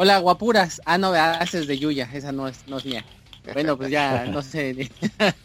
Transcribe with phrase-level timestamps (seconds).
[0.00, 0.80] Hola, guapuras.
[0.84, 2.08] Ah, no, haces de Yuya.
[2.14, 3.04] Esa no es, no es mía.
[3.52, 4.88] Bueno, pues ya no sé ni,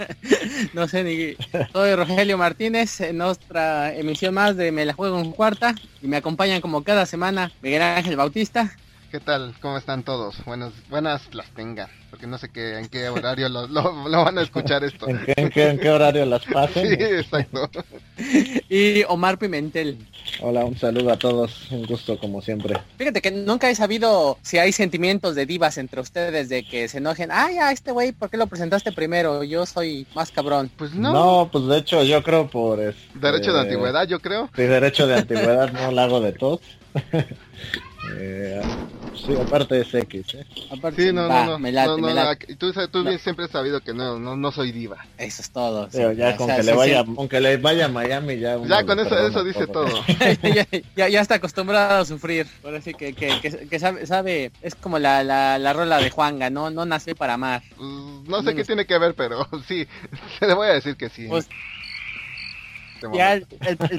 [0.74, 1.36] no sé ni.
[1.72, 6.18] Soy Rogelio Martínez en nuestra emisión más de Me la juego en cuarta y me
[6.18, 8.78] acompañan como cada semana Miguel Ángel Bautista.
[9.14, 9.54] ¿Qué tal?
[9.62, 10.44] ¿Cómo están todos?
[10.44, 14.42] Buenas, buenas las tengan, porque no sé qué, en qué horario lo, lo, van a
[14.42, 15.08] escuchar esto.
[15.08, 15.20] ¿En
[15.52, 16.88] qué, en qué, horario las pasen?
[16.88, 17.70] Sí, exacto.
[18.70, 20.00] y Omar Pimentel.
[20.42, 22.76] Hola, un saludo a todos, un gusto como siempre.
[22.98, 26.98] Fíjate que nunca he sabido si hay sentimientos de divas entre ustedes de que se
[26.98, 27.30] enojen.
[27.32, 29.44] Ay, a este güey, ¿por qué lo presentaste primero?
[29.44, 30.72] Yo soy más cabrón.
[30.76, 31.14] Pues no.
[31.14, 32.80] No, pues de hecho yo creo por...
[32.80, 34.50] Este, derecho de antigüedad, yo creo.
[34.56, 36.62] Sí, derecho de antigüedad, no lago de todos.
[38.12, 38.62] Eh,
[39.16, 40.46] sí, aparte es X, ¿eh?
[40.70, 42.56] Aparte, sí, no, no, no, me late, me late.
[42.56, 45.06] Tú, tú bien siempre has sabido que no, no, no soy diva.
[45.18, 45.88] Eso es todo.
[45.92, 48.58] Pero ya, con que le vaya, aunque le vaya a Miami ya.
[48.66, 49.88] Ya con eso, eso dice todo.
[50.96, 52.46] ya, ya, está acostumbrado a sufrir.
[52.62, 56.50] Por así que, que, que, sabe, sabe, es como la, la, la rola de Juanga,
[56.50, 56.70] ¿no?
[56.70, 57.64] No nací para amar.
[57.78, 59.88] Mm, no sé qué tiene que ver, pero sí,
[60.40, 61.28] se le voy a decir que sí.
[61.28, 61.48] Pues,
[63.04, 63.48] este ya el,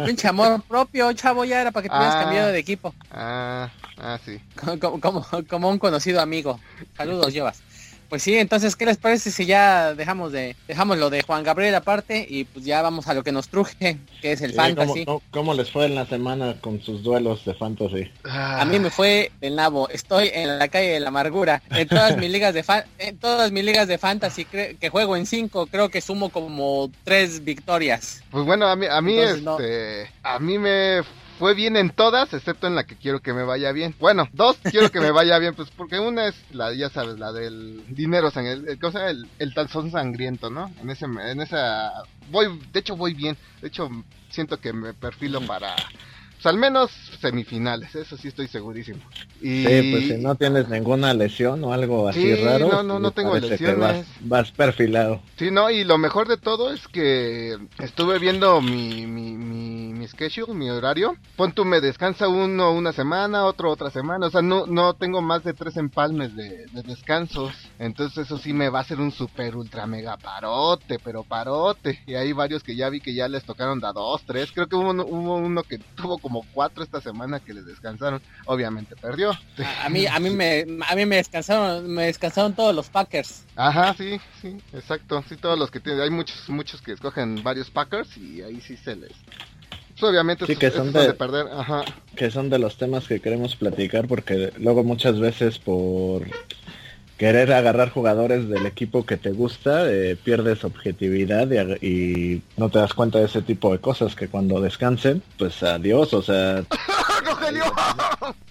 [0.05, 2.23] pinche amor propio, chavo, ya era para que te hubieras ah.
[2.23, 2.95] cambiado de equipo.
[3.11, 4.41] Ah, ah, sí.
[4.57, 6.59] Como, como, como un conocido amigo.
[6.97, 7.63] Saludos, llevas.
[8.09, 11.75] Pues sí, entonces, ¿qué les parece si ya dejamos de dejamos lo de Juan Gabriel
[11.75, 15.07] aparte y pues ya vamos a lo que nos truje, que es el fantasy?
[15.31, 18.11] ¿cómo, les fue en la semana con sus duelos de fantasy?
[18.25, 19.89] A mí me fue el nabo.
[19.89, 21.63] Estoy en la calle de la amargura.
[21.71, 25.27] En todas mis ligas de fan, en todas mis ligas de fantasy que juego en
[25.27, 28.23] cinco, creo que sumo como tres victorias.
[28.31, 31.03] Pues bueno, a mí a mí este, a mí me
[31.39, 33.95] fue bien en todas, excepto en la que quiero que me vaya bien.
[33.99, 37.33] Bueno, dos quiero que me vaya bien, pues porque una es la, ya sabes, la
[37.33, 40.71] del dinero, el, el, cosa, el, el talzón sangriento, ¿no?
[40.81, 41.93] En ese, en esa,
[42.31, 43.89] voy, de hecho voy bien, de hecho
[44.31, 45.75] siento que me perfilo para
[46.47, 49.01] al menos semifinales, eso sí estoy segurísimo.
[49.41, 49.65] Y...
[49.65, 53.39] Sí, pues si no tienes ninguna lesión o algo así raro, no, no, no tengo
[53.39, 54.07] lesiones.
[54.21, 55.21] Vas, perfilado.
[55.37, 60.09] Sí, no, y lo mejor de todo es que estuve viendo mi, mi, mi, mi
[60.09, 61.17] schedule, mi horario.
[61.37, 65.23] Pon tú, me descansa uno una semana, otro otra semana, o sea, no, no tengo
[65.23, 67.53] más de tres empalmes de, de descansos.
[67.79, 72.01] Entonces eso sí me va a ser un super ultra mega parote, pero parote.
[72.07, 74.53] Y hay varios que ya vi que ya les tocaron da dos, tres.
[74.53, 78.21] Creo que hubo hubo uno que tuvo como cuatro esta semana que le descansaron.
[78.47, 79.33] Obviamente perdió.
[79.83, 83.45] A, mí, a mí me, a mí me descansaron, me descansaron todos los Packers.
[83.57, 85.23] Ajá, sí, sí, exacto.
[85.29, 88.77] Sí, todos los que tienen, hay muchos, muchos que escogen varios Packers y ahí sí
[88.77, 89.13] se les,
[89.99, 91.85] pues, obviamente sí, que son de, perder, Ajá.
[92.17, 96.27] que son de los temas que queremos platicar porque luego muchas veces por
[97.17, 101.49] querer agarrar jugadores del equipo que te gusta, eh, pierdes objetividad
[101.81, 106.13] y, no te das cuenta de ese tipo de cosas que cuando descansen, pues adiós,
[106.13, 106.65] o sea...
[107.25, 107.65] ¡Rogelio!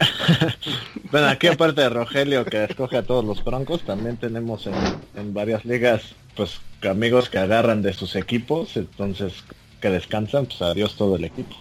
[1.12, 5.66] bueno, aquí aparte de Rogelio que escoge a todos los broncos, también tenemos en, varias
[5.66, 6.02] ligas
[6.36, 6.60] pues
[6.90, 9.34] amigos que agarran de sus equipos, entonces
[9.80, 11.56] que descansan, pues adiós todo el equipo.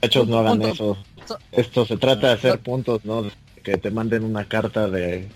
[0.00, 0.96] Hechos no hagan eso.
[1.50, 3.24] Esto se trata de hacer puntos, ¿no?
[3.64, 5.28] Que te manden una carta de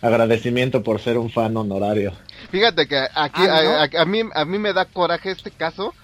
[0.00, 2.12] agradecimiento por ser un fan honorario.
[2.50, 5.94] Fíjate que aquí ah, a, mí a mí me da coraje este caso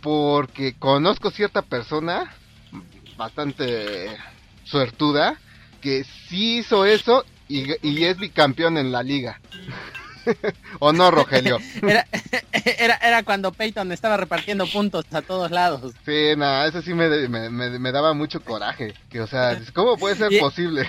[0.00, 2.34] porque conozco cierta persona
[3.16, 4.08] bastante
[4.64, 5.38] suertuda
[5.80, 9.40] que sí hizo eso y, y es bicampeón en la liga.
[10.78, 11.58] ¿O no, Rogelio?
[11.82, 15.94] era, era, cuando Peyton estaba repartiendo puntos a todos lados.
[16.04, 18.94] Sí, nada, eso sí me, me, daba mucho coraje.
[19.08, 20.88] Que, o sea, ¿cómo puede ser posible?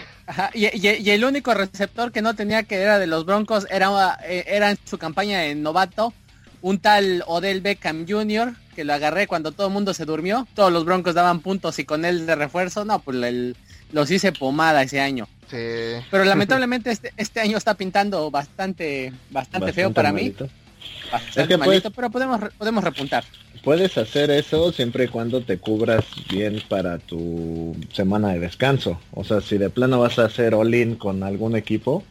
[0.54, 4.72] y, el único receptor que no tenía que era de los Broncos era, eh, era
[4.72, 6.14] en su campaña en novato,
[6.62, 10.48] un tal Odell Beckham Jr., que lo agarré cuando todo el mundo se durmió.
[10.54, 13.56] Todos los Broncos daban puntos y con él de refuerzo, no, pues el,
[13.92, 15.28] los hice pomada ese año.
[15.50, 20.34] Pero lamentablemente este, este año está pintando bastante bastante, feo para mí.
[21.12, 23.24] Bastante malito, pero podemos podemos repuntar.
[23.64, 29.00] Puedes hacer eso siempre y cuando te cubras bien para tu semana de descanso.
[29.12, 32.04] O sea, si de plano vas a hacer all-in con algún equipo,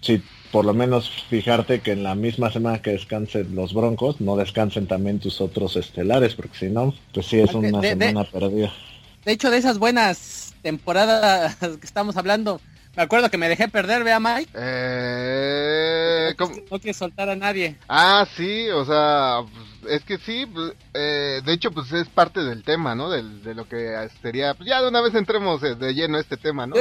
[0.00, 0.22] si
[0.52, 4.86] por lo menos fijarte que en la misma semana que descansen los Broncos, no descansen
[4.86, 8.72] también tus otros estelares, porque si no, pues sí es una semana perdida.
[9.24, 12.60] De hecho, de esas buenas temporada que estamos hablando,
[12.98, 14.50] me acuerdo que me dejé perder, vea Mike.
[14.54, 16.34] Eh,
[16.68, 17.76] no quiere soltar a nadie.
[17.88, 19.42] Ah, sí, o sea,
[19.82, 23.08] pues, es que sí, pues, eh, de hecho, pues es parte del tema, ¿no?
[23.08, 26.36] De, de lo que sería, pues ya de una vez entremos de lleno a este
[26.36, 26.74] tema, ¿no?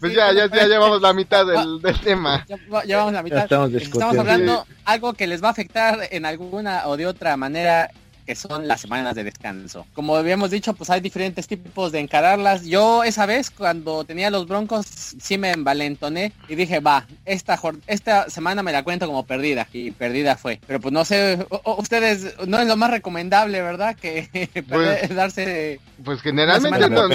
[0.00, 2.44] pues ya, ya, ya, llevamos la mitad del, del tema.
[2.48, 3.44] Ya, llevamos la mitad.
[3.76, 7.92] estamos, hablando algo que les va a afectar en alguna o de otra manera
[8.28, 9.86] que son las semanas de descanso.
[9.94, 12.66] Como habíamos dicho, pues hay diferentes tipos de encararlas.
[12.66, 18.28] Yo esa vez cuando tenía los Broncos sí me envalentoné y dije, va, esta, esta
[18.28, 20.60] semana me la cuento como perdida y perdida fue.
[20.66, 21.38] Pero pues no sé,
[21.78, 23.96] ustedes no es lo más recomendable, ¿verdad?
[23.96, 24.28] Que
[24.68, 25.80] pues, darse...
[26.04, 27.08] Pues generalmente no,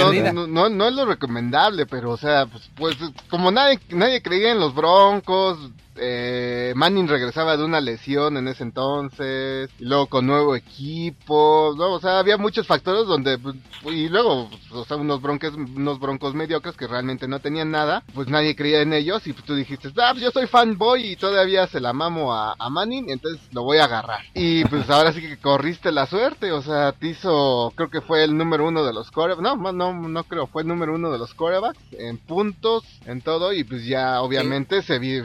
[0.48, 2.98] no, no, es lo recomendable, pero o sea, pues, pues
[3.30, 5.59] como nadie, nadie creía en los Broncos,
[5.95, 12.00] eh, Manning regresaba de una lesión en ese entonces, y luego con nuevo equipo, o
[12.00, 13.56] sea, había muchos factores donde, pues,
[13.86, 18.28] y luego, o sea, unos broncos, unos broncos mediocres que realmente no tenían nada, pues
[18.28, 21.68] nadie creía en ellos, y pues tú dijiste, ah, pues yo soy fanboy y todavía
[21.68, 24.22] se la mamo a, a Manning, entonces lo voy a agarrar.
[24.34, 28.24] Y pues ahora sí que corriste la suerte, o sea, te hizo, creo que fue
[28.24, 31.18] el número uno de los corebacks, no, no, no creo, fue el número uno de
[31.18, 35.24] los corebacks, en puntos, en todo, y pues ya obviamente se vio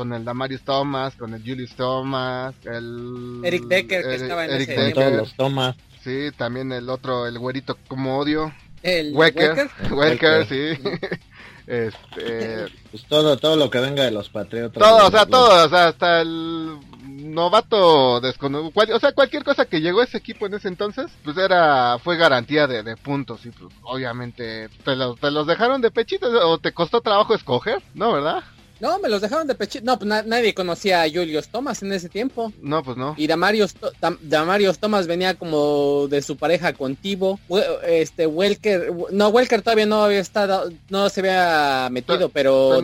[0.00, 4.74] con el Damarius Thomas, con el Julius Thomas, el Eric Decker que estaba en ese
[4.74, 5.76] Decker, los Thomas.
[6.02, 8.50] Sí, también el otro, el güerito como odio.
[8.82, 9.68] El Wecker.
[9.90, 10.80] Wecker, sí.
[11.66, 14.82] este pues todo todo lo que venga de los patriotas.
[14.82, 19.82] Todo, o sea, todo, o sea, hasta el novato desconocido, o sea, cualquier cosa que
[19.82, 23.50] llegó a ese equipo en ese entonces, pues era, fue garantía de, de puntos y
[23.50, 28.14] pues obviamente te los, te los dejaron de pechito o te costó trabajo escoger, ¿no,
[28.14, 28.42] verdad?
[28.80, 29.84] No, me los dejaron de pechito.
[29.84, 32.52] No, pues nadie conocía a Julius Thomas en ese tiempo.
[32.62, 33.14] No, pues no.
[33.16, 33.74] Y Damarius,
[34.22, 37.38] Damarius Thomas venía como de su pareja con Tibo.
[37.86, 42.80] Este, Welker, no, Welker todavía no había estado, no se había metido, pero,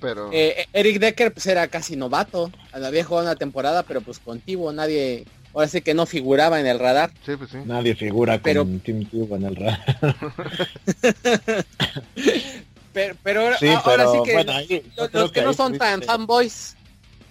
[0.00, 0.30] pero...
[0.32, 2.50] Eh, Eric Decker pues era casi novato.
[2.72, 5.24] Había jugado una temporada, pero pues con Tibo nadie,
[5.54, 7.12] ahora sí que no figuraba en el radar.
[7.24, 7.58] Sí, pues sí.
[7.64, 8.64] Nadie figura pero...
[8.64, 10.16] con Tim Tibo en el radar.
[13.22, 13.66] Pero, ahora sí
[14.24, 16.76] que los, que, no son tan fanboys,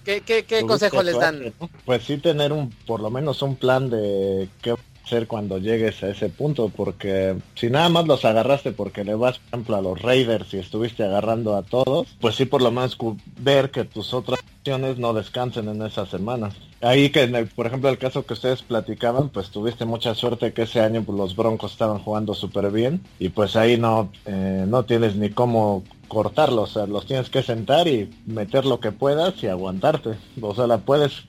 [0.04, 1.54] ¿qué, qué, qué consejos les dan?
[1.86, 4.76] Pues sí tener un por lo menos un plan de qué
[5.08, 9.40] hacer cuando llegues a ese punto, porque si nada más los agarraste porque le vas,
[9.40, 12.98] por ejemplo, a los Raiders y estuviste agarrando a todos, pues sí por lo menos
[13.38, 16.56] ver que tus otras opciones no descansen en esas semanas.
[16.82, 20.80] Ahí que, por ejemplo, el caso que ustedes platicaban, pues tuviste mucha suerte que ese
[20.80, 25.16] año pues, los Broncos estaban jugando súper bien y pues ahí no, eh, no tienes
[25.16, 30.12] ni cómo cortarlos, los tienes que sentar y meter lo que puedas y aguantarte.
[30.40, 31.24] O sea, la puedes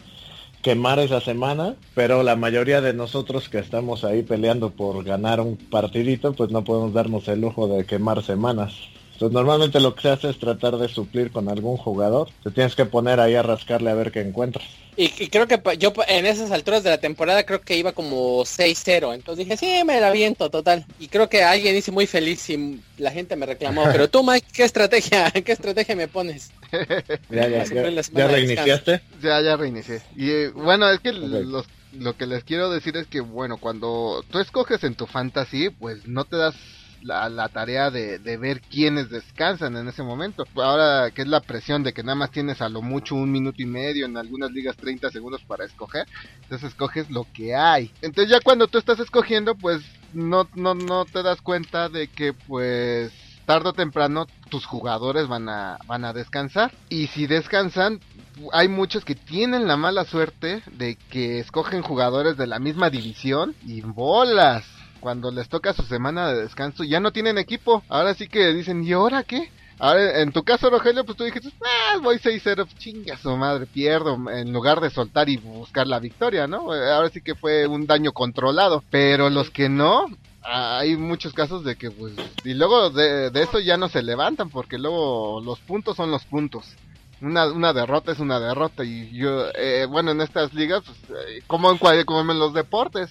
[0.63, 5.57] quemar esa semana, pero la mayoría de nosotros que estamos ahí peleando por ganar un
[5.57, 8.75] partidito, pues no podemos darnos el lujo de quemar semanas.
[9.19, 12.29] Entonces normalmente lo que se hace es tratar de suplir con algún jugador.
[12.45, 14.65] Te tienes que poner ahí a rascarle a ver qué encuentras.
[14.97, 19.13] Y, creo que yo en esas alturas de la temporada creo que iba como 6-0.
[19.15, 20.87] Entonces dije, sí, me la viento total.
[21.01, 23.83] Y creo que alguien hice muy feliz y la gente me reclamó.
[23.93, 26.53] Pero tú, Mike, ¿qué estrategia, qué estrategia me pones?
[27.29, 29.01] ya, ya, ya, reiniciaste.
[29.21, 30.01] Ya, ya reinicié.
[30.15, 34.39] Y eh, bueno, es que lo que les quiero decir es que, bueno, cuando tú
[34.39, 36.55] escoges en tu fantasy, pues no te das
[37.03, 40.45] la, tarea de, ver quiénes descansan en ese momento.
[40.57, 43.63] Ahora que es la presión de que nada más tienes a lo mucho un minuto
[43.63, 46.07] y medio, en algunas ligas 30 segundos para escoger,
[46.43, 47.93] entonces escoges lo que hay.
[48.03, 52.33] Entonces ya cuando tú estás escogiendo, pues no, no, no te das cuenta de que
[52.33, 53.13] pues
[53.45, 56.71] tarde o temprano tus jugadores van a, van a descansar.
[56.91, 58.01] Y si descansan,
[58.53, 63.55] hay muchos que tienen la mala suerte de que escogen jugadores de la misma división
[63.67, 64.65] y bolas
[65.01, 67.83] cuando les toca su semana de descanso, ya no tienen equipo.
[67.89, 69.51] Ahora sí que dicen, ¿y ahora qué?
[69.81, 74.19] Ahora, en tu caso, Rogelio, pues tú dijiste, ah, voy 6-0, chinga su madre, pierdo,
[74.31, 76.73] en lugar de soltar y buscar la victoria, ¿no?
[76.73, 80.07] Ahora sí que fue un daño controlado, pero los que no,
[80.43, 82.13] hay muchos casos de que, pues,
[82.45, 86.25] y luego de, de eso ya no se levantan, porque luego los puntos son los
[86.25, 86.67] puntos.
[87.21, 91.43] Una, una derrota es una derrota y yo, eh, bueno, en estas ligas, pues, eh,
[91.47, 93.11] como, en, como en los deportes,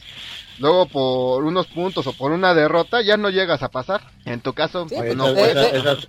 [0.60, 4.02] luego por unos puntos o por una derrota ya no llegas a pasar.
[4.28, 6.08] En tu caso, pues, no esas,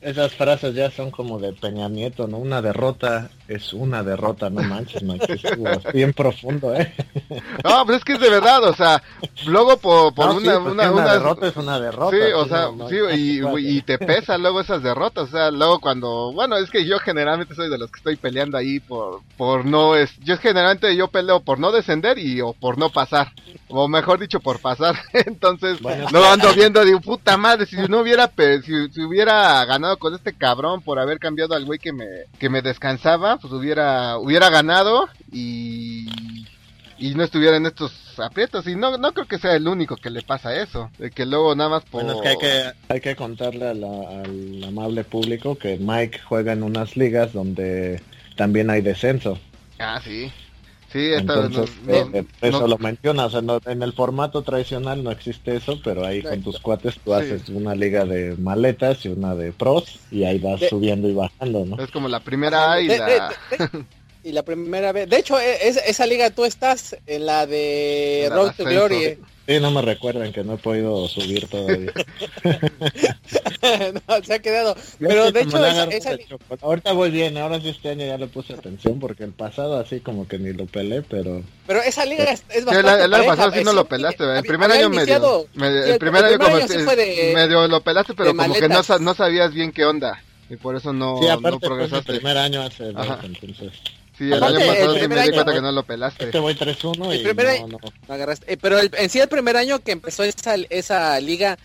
[0.00, 2.38] esas, frases ya son como de Peña Nieto, ¿no?
[2.38, 5.02] Una derrota es una derrota, no manches,
[5.94, 6.92] bien profundo, ¿eh?
[7.62, 9.00] No, pues es que es de verdad, o sea,
[9.46, 12.16] luego por, por una, pues una, derrota es una derrota.
[12.16, 16.32] Sí, o sea, sí, y, y, te pesa luego esas derrotas, o sea, luego cuando,
[16.32, 19.94] bueno, es que yo generalmente soy de los que estoy peleando ahí por, por no,
[19.94, 23.32] es, yo generalmente yo peleo por no descender y o por no pasar
[23.68, 28.30] o mejor dicho por pasar entonces lo ando viendo de puta madre si no hubiera
[28.64, 32.06] si, si, hubiera ganado con este cabrón por haber cambiado al güey que me
[32.38, 36.06] que me descansaba pues hubiera hubiera ganado y
[36.98, 38.66] y no estuviera en estos aprietos.
[38.68, 41.54] Y no no creo que sea el único que le pasa eso de que luego
[41.54, 42.04] nada más por...
[42.04, 46.62] bueno es que hay que hay que contarle al amable público que Mike juega en
[46.62, 48.00] unas ligas donde
[48.36, 49.38] también hay descenso.
[49.78, 50.32] Ah sí
[50.92, 53.82] Sí, esta Entonces, no- eh, no- eh, eso no- lo menciona, o sea, no- en
[53.82, 57.18] el formato tradicional no existe eso, pero ahí con tus cuates tú Sí.
[57.18, 61.14] haces una liga de maletas y una de pros y ahí vas De- subiendo y
[61.14, 61.82] bajando, ¿no?
[61.82, 63.06] es como la primera A y De- la...
[63.06, 63.12] de-
[63.58, 63.84] de-
[64.24, 65.08] y la primera vez.
[65.08, 68.64] De hecho, e- es- esa liga tú estás en la de Road to.
[68.64, 69.18] Glory.
[69.46, 71.92] Sí, no me recuerden que no he podido subir todavía.
[74.08, 74.76] no, se ha quedado.
[75.00, 76.26] Pero sí de hecho, esa, esa de.
[76.60, 80.00] Ahorita voy bien, ahora sí este año ya le puse atención porque el pasado así
[80.00, 83.14] como que ni lo pelé, pero pero esa liga es, es Sí, bastante el, el
[83.14, 84.24] año pasado sí no lo pelaste.
[84.38, 88.14] El primer año medio, el primer año como sí que- fue de- medio lo pelaste,
[88.14, 90.22] pero como que no, no sabías bien qué onda.
[90.50, 92.12] Y por eso no, sí, no aparte mi progresaste.
[92.12, 93.72] primer año hace entonces
[94.22, 95.82] Sí, el Aparte, año pasado el sí primer me di año- cuenta que no lo
[95.82, 96.24] pelaste.
[96.26, 97.78] este voy 3-1 El y primer no, no.
[98.08, 98.52] No agarraste.
[98.52, 101.58] Eh, pero el- en sí el primer año que empezó esa, esa liga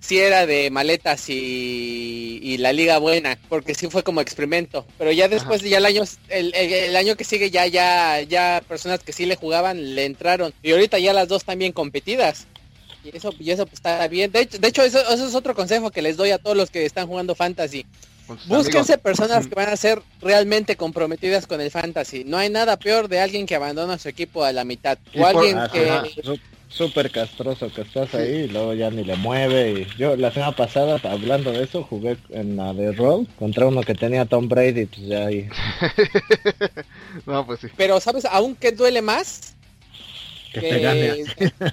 [0.00, 4.84] sí era de maletas y, y la liga buena, porque sí fue como experimento.
[4.98, 8.62] Pero ya después, ya el año, el, el- el año que sigue ya, ya, ya
[8.68, 10.52] personas que sí le jugaban le entraron.
[10.62, 12.46] Y ahorita ya las dos están bien competidas.
[13.04, 14.30] Y eso, y eso pues, está bien.
[14.30, 16.70] De hecho, de hecho eso, eso es otro consejo que les doy a todos los
[16.70, 17.86] que están jugando fantasy.
[18.46, 19.02] Búsquense amigos.
[19.02, 22.24] personas que van a ser realmente comprometidas con el fantasy.
[22.24, 24.98] No hay nada peor de alguien que abandona su equipo a la mitad.
[25.14, 26.40] O por- alguien que...
[26.68, 28.16] Súper castroso que estás Sí.
[28.16, 29.72] ahí y luego ya ni le mueve.
[29.72, 33.82] Y yo la semana pasada, hablando de eso, jugué en la de Roll contra uno
[33.82, 35.48] que tenía Tom Brady, pues ya ahí.
[37.26, 37.68] No, pues sí.
[37.76, 38.24] Pero, ¿sabes?
[38.24, 39.54] Aún que duele más.
[40.54, 41.14] Que te gane.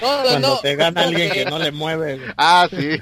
[0.00, 0.58] No, no, Cuando no.
[0.60, 2.20] te gana alguien que no le mueve.
[2.36, 2.98] Ah, sí.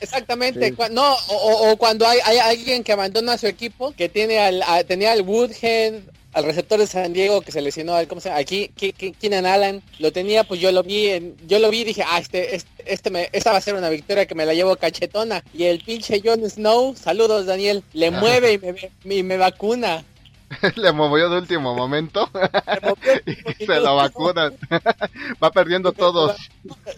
[0.00, 0.68] Exactamente.
[0.70, 0.76] Sí.
[0.90, 5.12] No, o, cuando hay, hay alguien que abandona su equipo, que tiene al, a- tenía
[5.12, 5.94] al Woodhead,
[6.32, 8.40] al receptor de San Diego que se lesionó, al, ¿cómo se llama?
[8.40, 12.02] Aquí, Keenan Allen, lo tenía, pues yo lo vi, en, yo lo vi y dije,
[12.06, 14.76] ah, este, este, este me, esta va a ser una victoria que me la llevo
[14.76, 15.42] cachetona.
[15.54, 18.20] Y el pinche Jon Snow, saludos Daniel, le Ajá.
[18.20, 20.04] mueve y me, y me vacuna.
[20.76, 22.30] Le movió de último momento
[23.58, 24.54] y se lo vacunan.
[25.42, 26.36] Va perdiendo todos.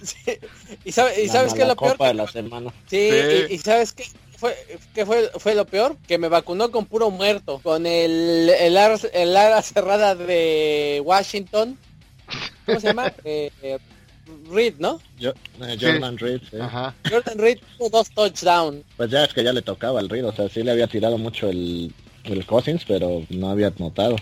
[0.02, 0.38] Sí.
[0.84, 1.92] Y, sabe- y La sabes qué es lo peor?
[1.92, 2.70] copa Que- de la semana.
[2.86, 3.46] Sí, Sí.
[3.50, 4.04] Y, y sabes qué
[4.36, 4.54] fue,
[4.94, 5.96] qué fue, fue lo peor?
[6.06, 11.76] Que me vacunó con puro muerto, con el, el, ar- el ala cerrada de Washington.
[12.66, 13.12] ¿Cómo se llama?
[13.24, 13.78] Eh, eh,
[14.50, 15.00] Reed, ¿no?
[15.18, 15.30] Yo,
[15.62, 16.58] eh, Jordan Reed, sí.
[16.60, 16.94] Ajá.
[17.10, 18.84] Jordan Reed tuvo dos touchdowns.
[18.98, 21.16] Pues ya es que ya le tocaba el Reed, o sea, sí le había tirado
[21.16, 21.92] mucho el,
[22.24, 24.16] el Cousins, pero no había notado.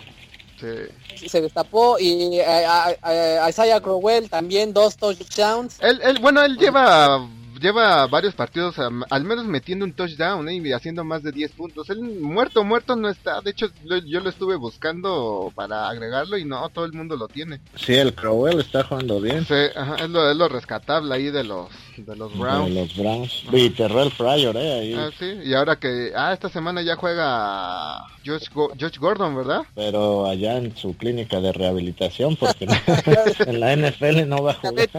[0.59, 1.27] Sí.
[1.27, 5.77] Se destapó y eh, a- a- Isaiah Crowell también dos touchdowns.
[5.81, 7.27] Él, él, bueno, él lleva
[7.59, 10.55] lleva varios partidos am- al menos metiendo un touchdown ¿eh?
[10.55, 11.89] y haciendo más de 10 puntos.
[11.89, 13.41] Él muerto, muerto no está.
[13.41, 17.27] De hecho, lo- yo lo estuve buscando para agregarlo y no, todo el mundo lo
[17.27, 17.59] tiene.
[17.75, 19.45] Sí, el Crowell está jugando bien.
[19.45, 22.73] Sí, ajá, es, lo, es lo rescatable ahí de los, de los De Browns.
[22.73, 23.43] los Browns.
[23.51, 24.93] Y Terrell Pryor, eh, ahí.
[24.93, 26.11] Ah, sí, y ahora que...
[26.15, 29.61] Ah, esta semana ya juega Josh, Go- Josh Gordon, ¿verdad?
[29.75, 32.65] Pero allá en su clínica de rehabilitación, porque
[33.45, 34.89] en la NFL no va a jugar.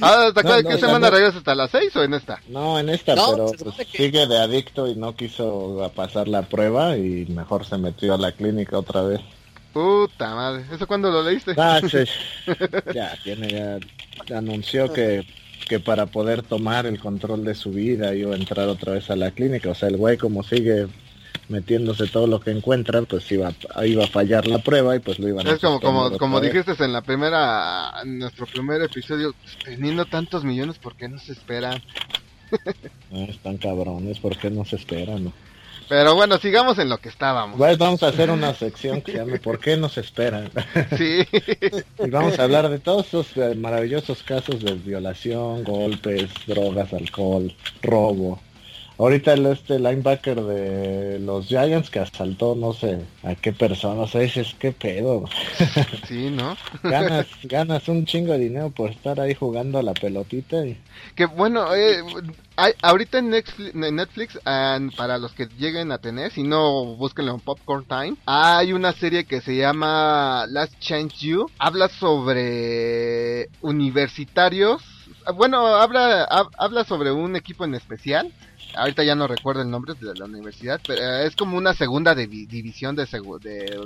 [0.00, 1.16] Ah, ¿hasta No, no, ya semana no.
[1.16, 1.38] regresa?
[1.38, 2.40] ¿Hasta las 6 o en esta?
[2.48, 6.42] No, en esta, No, pero pues, que- sigue de adicto y no quiso pasar la
[6.42, 9.20] prueba y mejor se metió a la clínica otra vez.
[9.72, 11.54] Puta madre, ¿eso cuándo lo leíste?
[11.56, 11.98] Ah, sí.
[12.94, 13.78] ya tiene,
[14.26, 15.24] ya anunció que,
[15.68, 19.16] que para poder tomar el control de su vida iba a entrar otra vez a
[19.16, 19.70] la clínica.
[19.70, 20.88] O sea, el güey como sigue
[21.48, 23.52] metiéndose todo lo que encuentra, pues iba,
[23.84, 26.72] iba a fallar la prueba y pues lo iban a Es como, como, como dijiste
[26.82, 31.82] en la primera, en nuestro primer episodio, teniendo tantos millones, ¿por qué no se espera?
[32.52, 35.24] Ah, están cabrones, ¿por qué no se esperan?
[35.24, 35.32] no?
[35.88, 37.56] Pero bueno, sigamos en lo que estábamos.
[37.56, 40.50] Pues vamos a hacer una sección que se llame ¿Por qué no se esperan?
[40.96, 41.26] Sí,
[42.04, 47.54] Y vamos a hablar de todos esos eh, maravillosos casos de violación, golpes, drogas, alcohol,
[47.82, 48.40] robo.
[48.98, 54.08] Ahorita el este linebacker de los Giants que asaltó no sé a qué persona, o
[54.08, 55.24] sea, dices, qué pedo.
[56.08, 56.56] sí, ¿no?
[56.82, 60.76] Ganas, ganas un chingo de dinero por estar ahí jugando a la pelotita y
[61.14, 62.02] Que bueno, eh,
[62.56, 66.96] hay, ahorita en Netflix, en Netflix ah, para los que lleguen a tener, si no,
[66.96, 73.48] búsquenlo en Popcorn Time, hay una serie que se llama Last Chance You, habla sobre
[73.60, 74.82] universitarios,
[75.36, 78.32] bueno, habla, hab- habla sobre un equipo en especial,
[78.74, 82.14] ahorita ya no recuerdo el nombre de la universidad, pero eh, es como una segunda
[82.14, 83.06] divi- división de,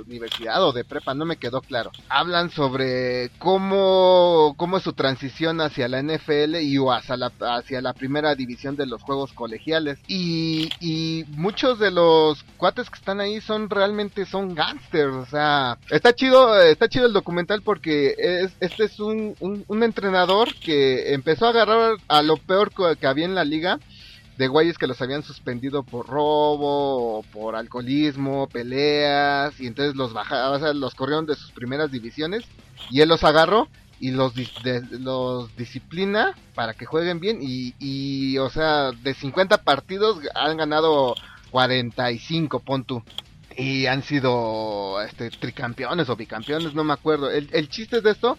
[0.07, 1.91] universidad o de prepa, no me quedó claro.
[2.09, 8.35] Hablan sobre cómo, cómo es su transición hacia la NFL y o hacia la, primera
[8.35, 9.99] división de los juegos colegiales.
[10.07, 15.77] Y, y muchos de los cuates que están ahí son realmente son gangsters, o sea,
[15.89, 19.35] está chido, está chido el documental porque es, este es un,
[19.83, 23.79] entrenador que empezó a agarrar a lo peor que había en la liga
[24.37, 30.55] de güeyes que los habían suspendido por robo, por alcoholismo, peleas, y entonces los bajaron,
[30.55, 32.43] o sea, los corrieron de sus primeras divisiones,
[32.89, 33.67] y él los agarró
[33.99, 34.33] y los,
[34.91, 41.15] los disciplina para que jueguen bien, y, y, o sea, de 50 partidos han ganado
[41.51, 43.03] 45, pon tú.
[43.55, 47.29] Y han sido este, tricampeones o bicampeones, no me acuerdo.
[47.29, 48.35] El, el chiste de esto,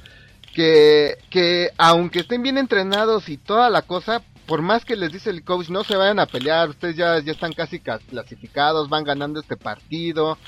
[0.55, 5.31] que, que aunque estén bien entrenados y toda la cosa, por más que les dice
[5.31, 9.57] el coach, no se vayan a pelear, ustedes ya, están casi clasificados, van ganando este
[9.57, 10.39] partido,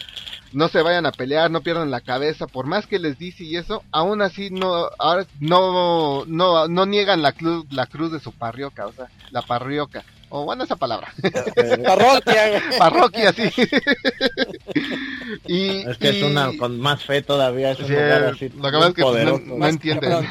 [0.52, 3.56] no se vayan a pelear, no pierdan la cabeza, por más que les dice y
[3.56, 8.32] eso, aún así no, ahora no, no, no niegan la cruz, la cruz de su
[8.32, 10.04] parrioca, o sea, la parrioca.
[10.28, 11.12] O bueno, esa palabra.
[11.84, 12.62] Parroquia.
[12.78, 13.48] Parroquia, sí.
[15.46, 17.72] y, es que es una con más fe todavía.
[17.72, 20.28] Es un lugar así lo que pasa es que pues, no, no entienden.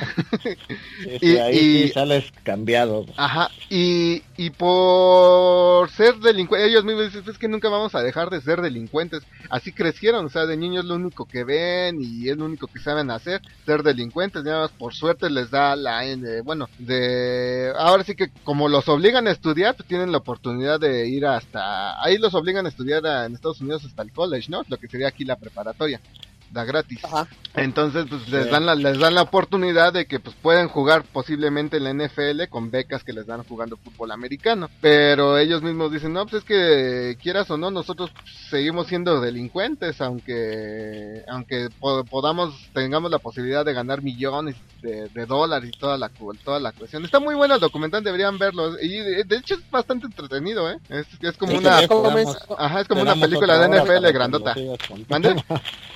[1.22, 3.06] y, ahí sales cambiado.
[3.16, 3.50] Ajá.
[3.70, 8.42] Y, y por ser delincuentes, ellos mismos dicen, es que nunca vamos a dejar de
[8.42, 9.24] ser delincuentes.
[9.50, 12.80] Así crecieron, o sea, de niños lo único que ven y es lo único que
[12.80, 14.44] saben hacer, ser delincuentes.
[14.44, 16.04] Ya más por suerte les da la,
[16.44, 21.08] bueno, de, ahora sí que como los obligan a estudiar, pues tienen la oportunidad de
[21.08, 24.64] ir hasta, ahí los obligan a estudiar en Estados Unidos hasta el college, ¿no?
[24.68, 26.02] Lo que sería aquí la preparatoria
[26.52, 27.02] da gratis.
[27.56, 31.78] Entonces, pues les dan la, les dan la oportunidad de que pues pueden jugar posiblemente
[31.78, 34.70] en la NFL con becas que les dan jugando fútbol americano.
[34.82, 38.12] Pero ellos mismos dicen, no, pues es que quieras o no, nosotros
[38.50, 41.70] seguimos siendo delincuentes, aunque aunque
[42.10, 46.10] podamos, tengamos la posibilidad de ganar millones de, dólares y toda la,
[46.44, 47.04] toda la cuestión.
[47.04, 48.80] Está muy bueno el documental, deberían verlo.
[48.80, 50.78] Y de, hecho es bastante entretenido, ¿eh?
[50.90, 51.80] Es, es como una...
[52.58, 54.56] ajá, es como una película de NFL grandota.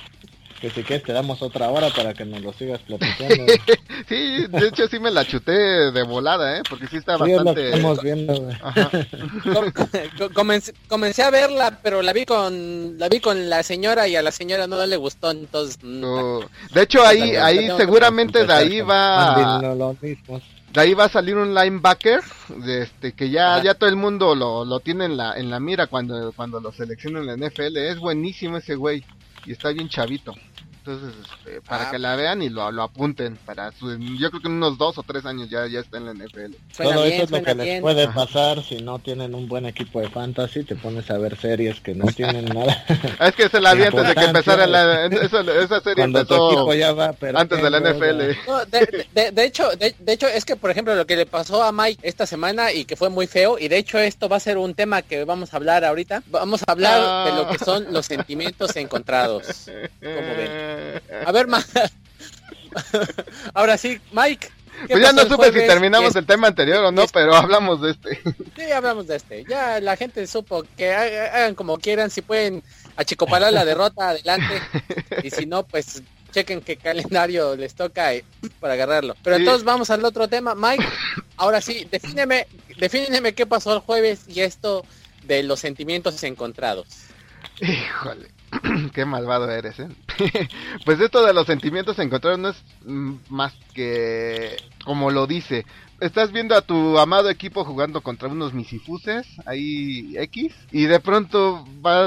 [0.60, 3.46] Que si quieres te damos otra hora para que nos lo sigas platicando.
[4.08, 6.62] sí, de hecho sí me la chuté de volada, ¿eh?
[6.68, 7.70] Porque sí está bastante...
[7.70, 8.34] estamos viendo,
[10.86, 14.32] comencé, a verla, pero la vi con la vi con la señora y a la
[14.32, 15.78] señora no le gustó, entonces...
[15.82, 16.40] Mm,
[16.74, 19.56] de hecho ahí ahí seguramente de ahí va...
[20.72, 24.36] De ahí va a salir un linebacker, de este, que ya, ya todo el mundo
[24.36, 27.76] lo, lo tiene en la, en la mira cuando, cuando lo seleccionan en la NFL.
[27.76, 29.04] Es buenísimo ese güey
[29.46, 30.32] y está bien chavito.
[30.84, 31.90] Entonces, este, para ah.
[31.90, 33.36] que la vean y lo, lo apunten.
[33.44, 36.14] para Yo creo que en unos dos o tres años ya, ya está en la
[36.14, 36.54] NFL.
[36.76, 40.08] Todo eso es lo que les puede pasar si no tienen un buen equipo de
[40.08, 40.64] fantasy.
[40.64, 42.82] Te pones a ver series que no tienen nada.
[43.20, 47.14] es que se la vi antes de que empezara la, esa, serie empezó ya va,
[47.34, 48.20] antes de la NFL.
[48.70, 52.00] de, de, hecho, de, hecho, es que, por ejemplo, lo que le pasó a Mike
[52.08, 54.74] esta semana y que fue muy feo, y de hecho esto va a ser un
[54.74, 56.22] tema que vamos a hablar ahorita.
[56.28, 59.66] Vamos a hablar de lo que son los sentimientos encontrados.
[60.00, 60.69] Como ven.
[61.26, 61.46] A ver,
[63.54, 64.48] ahora sí, Mike.
[64.88, 68.20] Pues ya no supe si terminamos el tema anterior o no, pero hablamos de este.
[68.56, 69.44] Sí, hablamos de este.
[69.48, 72.62] Ya la gente supo que hagan como quieran, si pueden
[72.96, 74.62] achicopalar la derrota adelante
[75.22, 78.12] y si no, pues chequen qué calendario les toca
[78.60, 79.16] para agarrarlo.
[79.22, 80.54] Pero entonces vamos al otro tema.
[80.54, 80.84] Mike,
[81.36, 82.46] ahora sí, defíneme,
[82.78, 84.84] defíneme qué pasó el jueves y esto
[85.24, 86.86] de los sentimientos encontrados.
[87.60, 88.39] Híjole.
[88.94, 89.88] Qué malvado eres, ¿eh?
[90.84, 95.64] pues esto de los sentimientos encontrados no es mm, más que como lo dice.
[96.00, 101.64] Estás viendo a tu amado equipo jugando contra unos misifuses, ahí X, y de pronto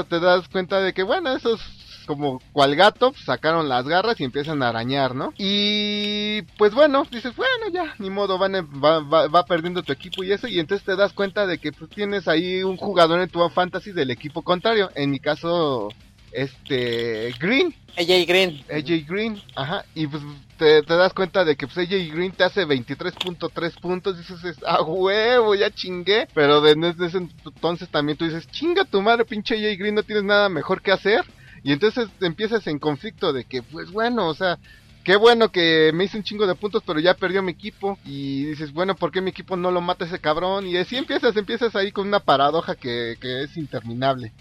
[0.08, 1.60] te das cuenta de que, bueno, esos
[2.06, 5.32] como cual gato, pues, sacaron las garras y empiezan a arañar, ¿no?
[5.38, 10.32] Y pues bueno, dices, bueno, ya, ni modo, van, va, va, perdiendo tu equipo y
[10.32, 13.48] eso, y entonces te das cuenta de que pues, tienes ahí un jugador en tu
[13.48, 14.90] fantasy del equipo contrario.
[14.94, 15.88] En mi caso,
[16.34, 17.74] este Green.
[17.96, 18.64] AJ Green.
[18.70, 19.84] AJ Green, ajá.
[19.94, 20.22] Y pues
[20.58, 24.16] te, das cuenta de que pues AJ Green te hace 23.3 puntos.
[24.16, 26.28] Y dices, ah, huevo, ya chingué.
[26.34, 30.24] Pero desde ese entonces también tú dices, chinga tu madre, pinche AJ Green, no tienes
[30.24, 31.24] nada mejor que hacer.
[31.62, 34.58] Y entonces empiezas en conflicto de que, pues bueno, o sea,
[35.04, 37.98] qué bueno que me hice un chingo de puntos, pero ya perdió mi equipo.
[38.04, 40.66] Y dices, bueno, ¿por qué mi equipo no lo mata ese cabrón?
[40.66, 44.32] Y así empiezas, empiezas ahí con una paradoja que, es interminable.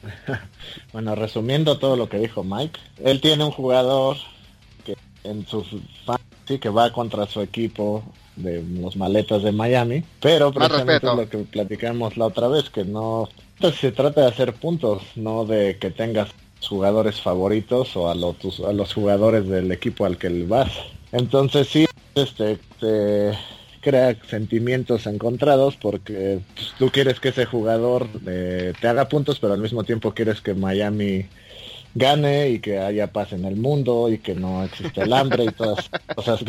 [0.93, 4.17] bueno, resumiendo todo lo que dijo Mike, él tiene un jugador
[4.85, 5.63] que en su
[6.05, 8.03] fantasy que va contra su equipo
[8.35, 13.29] de los maletas de Miami, pero precisamente lo que platicamos la otra vez, que no
[13.79, 16.29] se trata de hacer puntos, no de que tengas
[16.67, 20.71] jugadores favoritos o a los, a los jugadores del equipo al que vas.
[21.11, 23.37] Entonces sí, este, te
[23.81, 29.53] crea sentimientos encontrados porque pues, tú quieres que ese jugador eh, te haga puntos, pero
[29.53, 31.27] al mismo tiempo quieres que Miami
[31.95, 35.51] gane y que haya paz en el mundo y que no existe el hambre y
[35.51, 36.39] todas las cosas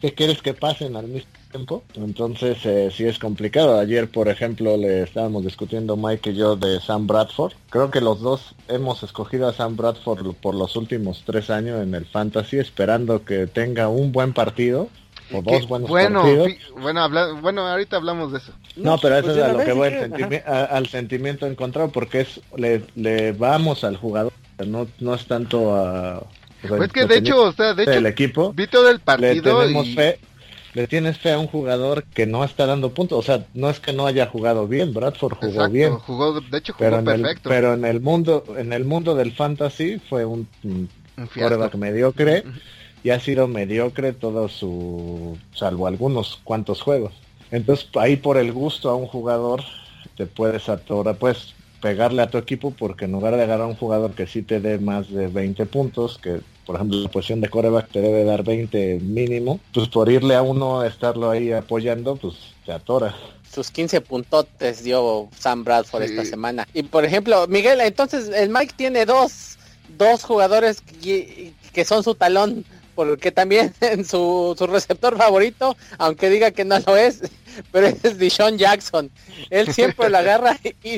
[0.00, 1.82] que, quieres que pasen al mismo tiempo.
[1.94, 3.78] Entonces eh, sí es complicado.
[3.78, 7.54] Ayer, por ejemplo, le estábamos discutiendo Mike y yo de Sam Bradford.
[7.70, 11.94] Creo que los dos hemos escogido a Sam Bradford por los últimos tres años en
[11.94, 14.88] el Fantasy, esperando que tenga un buen partido
[15.32, 16.52] o dos buenos bueno, partidos.
[16.80, 18.52] Bueno, bueno, ahorita hablamos de eso.
[18.76, 19.92] No, pero eso pues es a lo que voy,
[20.46, 24.32] al sentimiento encontrado, porque es le, le vamos al jugador,
[24.64, 26.22] no, no es tanto a
[26.68, 29.66] pues que de hecho, o sea, de hecho, el equipo, vi todo el partido le
[29.66, 30.18] tenemos fe,
[30.76, 33.80] le tienes fe a un jugador que no está dando puntos, o sea, no es
[33.80, 37.72] que no haya jugado bien, Bradford jugó bien, jugó, de hecho jugó pero perfecto, pero
[37.72, 40.90] en el mundo, en el mundo del fantasy fue un, un,
[41.78, 42.44] mediocre
[43.02, 47.14] y ha sido mediocre todo su, salvo algunos cuantos juegos.
[47.50, 49.62] Entonces ahí por el gusto a un jugador
[50.14, 53.76] te puedes atorar, pues pegarle a tu equipo porque en lugar de agarrar a un
[53.76, 57.48] jugador que sí te dé más de 20 puntos, que por ejemplo la posición de
[57.48, 62.16] coreback te debe dar 20 mínimo, pues por irle a uno a estarlo ahí apoyando,
[62.16, 63.14] pues te atora.
[63.50, 66.68] Sus 15 puntotes dio Sam Bradford esta semana.
[66.74, 69.56] Y por ejemplo, Miguel, entonces el Mike tiene dos,
[69.96, 72.64] dos jugadores que, que son su talón
[72.96, 77.20] porque también en su, su receptor favorito, aunque diga que no lo es,
[77.70, 79.12] pero es Dishon Jackson.
[79.50, 80.96] Él siempre la agarra y,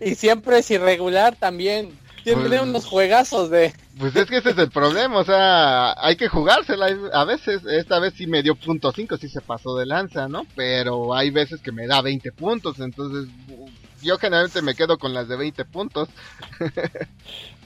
[0.00, 1.96] y, siempre es irregular también.
[2.24, 3.72] Tiene pues, unos juegazos de...
[3.98, 6.86] Pues es que ese es el problema, o sea, hay que jugársela.
[7.12, 10.46] A veces, esta vez sí me dio punto 5, sí se pasó de lanza, ¿no?
[10.54, 13.28] Pero hay veces que me da 20 puntos, entonces
[14.02, 16.08] yo generalmente me quedo con las de 20 puntos.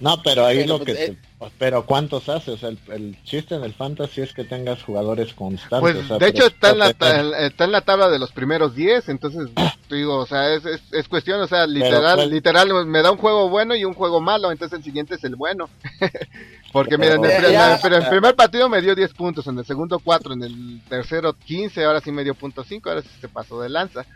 [0.00, 0.92] no, pero ahí lo que...
[0.92, 1.16] Eh,
[1.58, 2.62] pero ¿cuántos haces?
[2.62, 6.06] el, chiste en el fantasy es que tengas jugadores constantes.
[6.06, 9.48] Pues de hecho está en, la, está en la tabla de los primeros 10, entonces
[9.90, 13.48] digo, o sea, es, es, cuestión, o sea, literal, pues literal, me da un juego
[13.48, 15.68] bueno y un juego malo, entonces el siguiente es el bueno.
[16.72, 20.42] Porque miren, en el, primer partido me dio 10 puntos, en el segundo 4, en
[20.42, 24.06] el tercero 15, ahora sí me dio punto 5, ahora sí se pasó de lanza.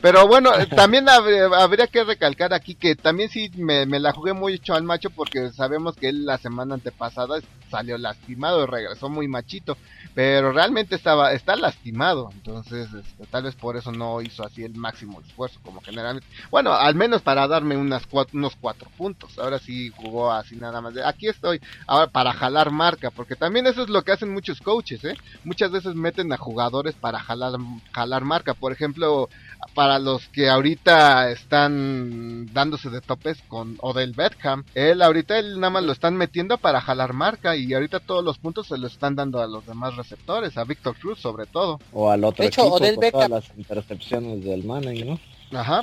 [0.00, 4.74] Pero bueno, también habría, que recalcar aquí que también sí me, la jugué muy hecho
[4.74, 9.76] al macho porque sabemos que él la semana antepasada salió lastimado, regresó muy machito,
[10.14, 14.74] pero realmente estaba está lastimado, entonces este, tal vez por eso no hizo así el
[14.74, 16.26] máximo esfuerzo como generalmente.
[16.50, 19.38] Bueno, al menos para darme unas unos cuatro puntos.
[19.38, 20.94] Ahora sí jugó así nada más.
[20.94, 24.60] De, aquí estoy ahora para jalar marca, porque también eso es lo que hacen muchos
[24.60, 25.16] coaches, ¿eh?
[25.44, 27.58] Muchas veces meten a jugadores para jalar
[27.92, 29.28] jalar marca, por ejemplo,
[29.74, 35.70] para los que ahorita están dándose de topes con Odell Beckham, él ahorita él nada
[35.70, 39.16] más lo están metiendo para jalar marca y ahorita todos los puntos se lo están
[39.16, 41.80] dando a los demás receptores, a Victor Cruz sobre todo.
[41.92, 43.30] O al otro de hecho, Odell Beckham...
[43.30, 45.20] las intercepciones del Manning, ¿no?
[45.58, 45.82] Ajá.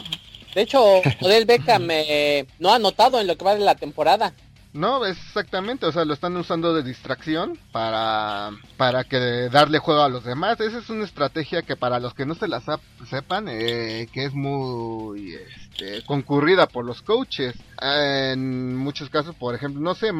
[0.53, 4.33] De hecho, Odell Beckham eh, no ha anotado en lo que va de la temporada.
[4.73, 10.09] No, exactamente, o sea, lo están usando de distracción para, para que darle juego a
[10.09, 10.61] los demás.
[10.61, 12.61] Esa es una estrategia que para los que no se la
[13.09, 17.53] sepan, eh, que es muy este, concurrida por los coaches.
[17.81, 20.13] En muchos casos, por ejemplo, no sé,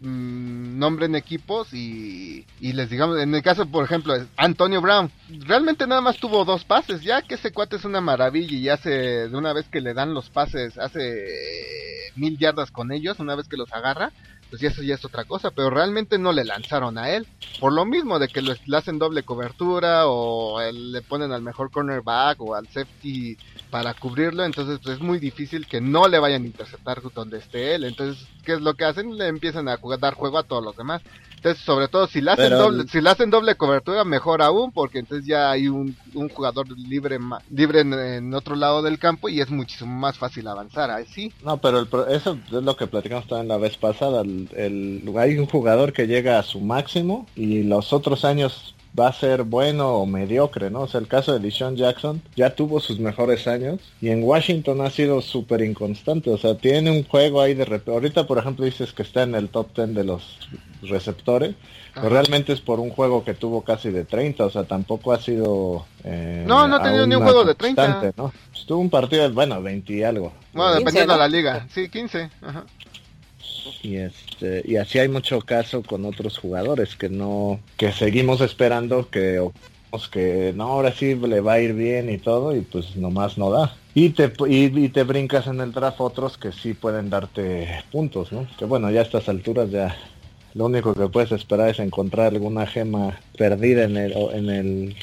[0.00, 5.10] mm, mm, nombren equipos y, y, les digamos, en el caso, por ejemplo, Antonio Brown,
[5.46, 8.90] realmente nada más tuvo dos pases, ya que ese cuate es una maravilla y hace,
[9.28, 11.26] de una vez que le dan los pases, hace
[12.16, 14.12] mil yardas con ellos una vez que los agarra,
[14.50, 17.26] pues eso ya es otra cosa, pero realmente no le lanzaron a él.
[17.60, 22.40] Por lo mismo de que le hacen doble cobertura o le ponen al mejor cornerback
[22.40, 23.36] o al safety
[23.70, 27.74] para cubrirlo, entonces pues es muy difícil que no le vayan a interceptar donde esté
[27.74, 27.84] él.
[27.84, 29.16] Entonces, ¿qué es lo que hacen?
[29.16, 31.02] Le empiezan a jugar, dar juego a todos los demás.
[31.46, 34.98] Entonces, sobre todo si le hacen doble, si le hacen doble cobertura, mejor aún, porque
[34.98, 37.20] entonces ya hay un, un jugador libre
[37.52, 40.90] libre en, otro lado del campo y es muchísimo más fácil avanzar.
[40.90, 41.32] Ahí sí.
[41.44, 44.22] No, pero el, eso es lo que platicamos también la vez pasada.
[44.22, 49.08] El, el, hay un jugador que llega a su máximo y los otros años va
[49.08, 50.82] a ser bueno o mediocre, ¿no?
[50.82, 54.80] O sea, el caso de Deshaun Jackson ya tuvo sus mejores años y en Washington
[54.80, 58.64] ha sido súper inconstante, o sea, tiene un juego ahí de repente, ahorita por ejemplo
[58.64, 60.38] dices que está en el top 10 de los
[60.82, 61.54] receptores,
[61.94, 65.20] pero realmente es por un juego que tuvo casi de 30, o sea, tampoco ha
[65.20, 65.86] sido...
[66.04, 68.12] Eh, no, no ha tenido ni un juego de 30.
[68.18, 68.32] ¿no?
[68.54, 70.32] Estuvo un partido de, bueno, 20 y algo.
[70.52, 72.30] Bueno, dependiendo de la liga, sí, 15.
[72.42, 72.64] Ajá
[73.82, 79.08] y este y así hay mucho caso con otros jugadores que no que seguimos esperando
[79.10, 79.40] que
[80.12, 83.50] que no ahora sí le va a ir bien y todo y pues nomás no
[83.50, 83.74] da.
[83.94, 88.46] Y te y, te brincas en el draft otros que sí pueden darte puntos no
[88.58, 89.96] que bueno ya a estas alturas ya
[90.54, 94.96] lo único que puedes esperar es encontrar alguna gema perdida en el en el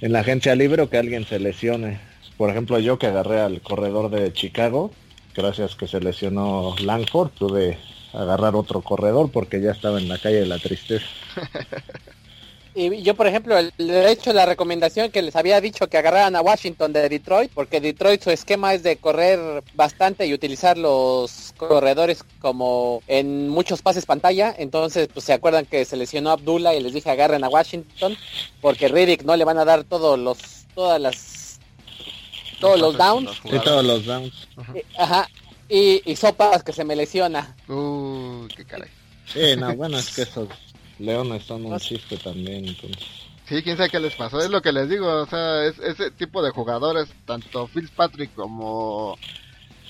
[0.00, 2.00] en la agencia libre o que alguien se lesione.
[2.36, 4.90] Por ejemplo yo que agarré al corredor de Chicago
[5.34, 7.78] gracias que se lesionó Langford pude
[8.12, 11.06] agarrar otro corredor porque ya estaba en la calle de la tristeza.
[12.74, 16.34] Y yo, por ejemplo, le he hecho la recomendación que les había dicho que agarraran
[16.36, 21.52] a Washington de Detroit, porque Detroit su esquema es de correr bastante y utilizar los
[21.58, 24.54] corredores como en muchos pases pantalla.
[24.56, 28.16] Entonces, pues se acuerdan que se lesionó Abdullah y les dije agarren a Washington,
[28.62, 30.38] porque Riddick no le van a dar todos los,
[30.74, 31.60] todas las,
[32.58, 33.32] todos los downs.
[33.42, 34.48] Sí, todos los downs.
[34.96, 35.28] Ajá.
[35.74, 37.56] Y, y sopas que se me lesiona.
[37.66, 38.90] Uh, qué caray.
[39.24, 40.46] Sí, no, bueno, es que esos
[40.98, 43.02] leones son un chiste también, entonces.
[43.48, 44.38] Sí, quién sabe qué les pasó.
[44.40, 45.08] Es lo que les digo.
[45.22, 49.16] O sea, es, ese tipo de jugadores, tanto Fitzpatrick como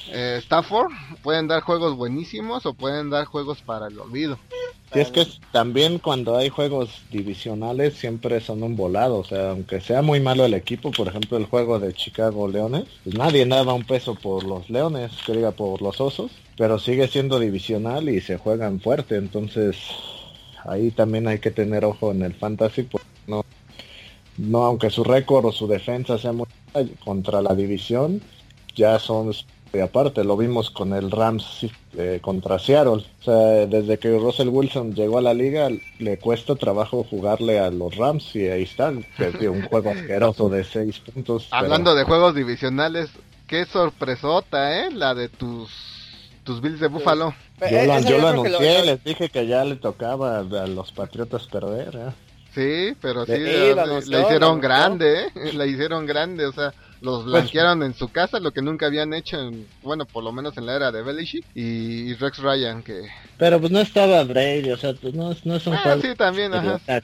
[0.07, 4.39] eh, Stafford, pueden dar juegos buenísimos o pueden dar juegos para el olvido.
[4.95, 9.81] Y es que también cuando hay juegos divisionales siempre son un volado, o sea, aunque
[9.81, 13.73] sea muy malo el equipo, por ejemplo el juego de Chicago Leones, pues nadie daba
[13.73, 18.21] un peso por los Leones, que diga por los Osos, pero sigue siendo divisional y
[18.21, 19.77] se juegan fuerte, entonces
[20.65, 23.47] ahí también hay que tener ojo en el fantasy, porque no,
[24.37, 26.47] no aunque su récord o su defensa sea muy
[27.03, 28.21] contra la división,
[28.75, 29.33] ya son
[29.73, 33.05] y aparte lo vimos con el Rams eh, contra Seattle.
[33.21, 37.71] O sea, desde que Russell Wilson llegó a la liga, le cuesta trabajo jugarle a
[37.71, 41.49] los Rams y ahí está, un juego asqueroso de seis puntos.
[41.51, 43.11] Hablando de juegos divisionales,
[43.47, 44.91] qué sorpresota, ¿eh?
[44.91, 45.71] La de tus
[46.45, 47.35] tus Bills de Búfalo.
[47.71, 51.95] Yo lo, yo lo anuncié, les dije que ya le tocaba a los Patriotas perder.
[51.95, 52.13] ¿eh?
[52.55, 55.53] Sí, pero sí, le, hicieron grande, ¿eh?
[55.55, 59.13] Le hicieron grande, o sea, los pues, blanquearon en su casa, lo que nunca habían
[59.13, 63.09] hecho, en, bueno, por lo menos en la era de Belichick y, Rex Ryan, que...
[63.39, 66.55] Pero pues no estaba Brady, o sea, pues, no, no es un ah, sí, también,
[66.55, 66.81] ajá.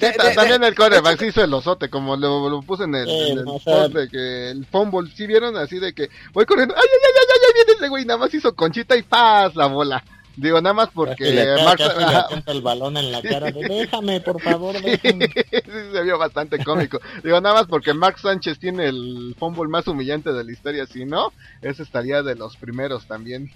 [0.00, 3.94] sí, también el coreback hizo el osote, como lo, lo puse en el, en post
[3.94, 5.56] de que el fumble, ¿sí vieron?
[5.56, 8.04] Así de que voy corriendo, ¡ay, ay, ay, ay, ay, viene ese güey!
[8.04, 10.04] Nada más hizo conchita y paz la bola.
[10.36, 11.82] Digo, nada más porque le Max...
[12.46, 15.26] el balón en la cara déjame, por favor, déjame.
[15.50, 17.00] sí, se vio bastante cómico.
[17.24, 21.06] Digo, nada más porque Max Sánchez tiene el fumble más humillante de la historia, si
[21.06, 23.50] no, ese estaría de los primeros también.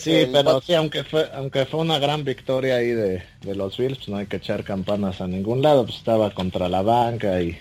[0.00, 3.98] sí, pero sí, aunque fue, aunque fue una gran victoria ahí de, de los Bills,
[3.98, 7.56] pues no hay que echar campanas a ningún lado, pues estaba contra la banca y...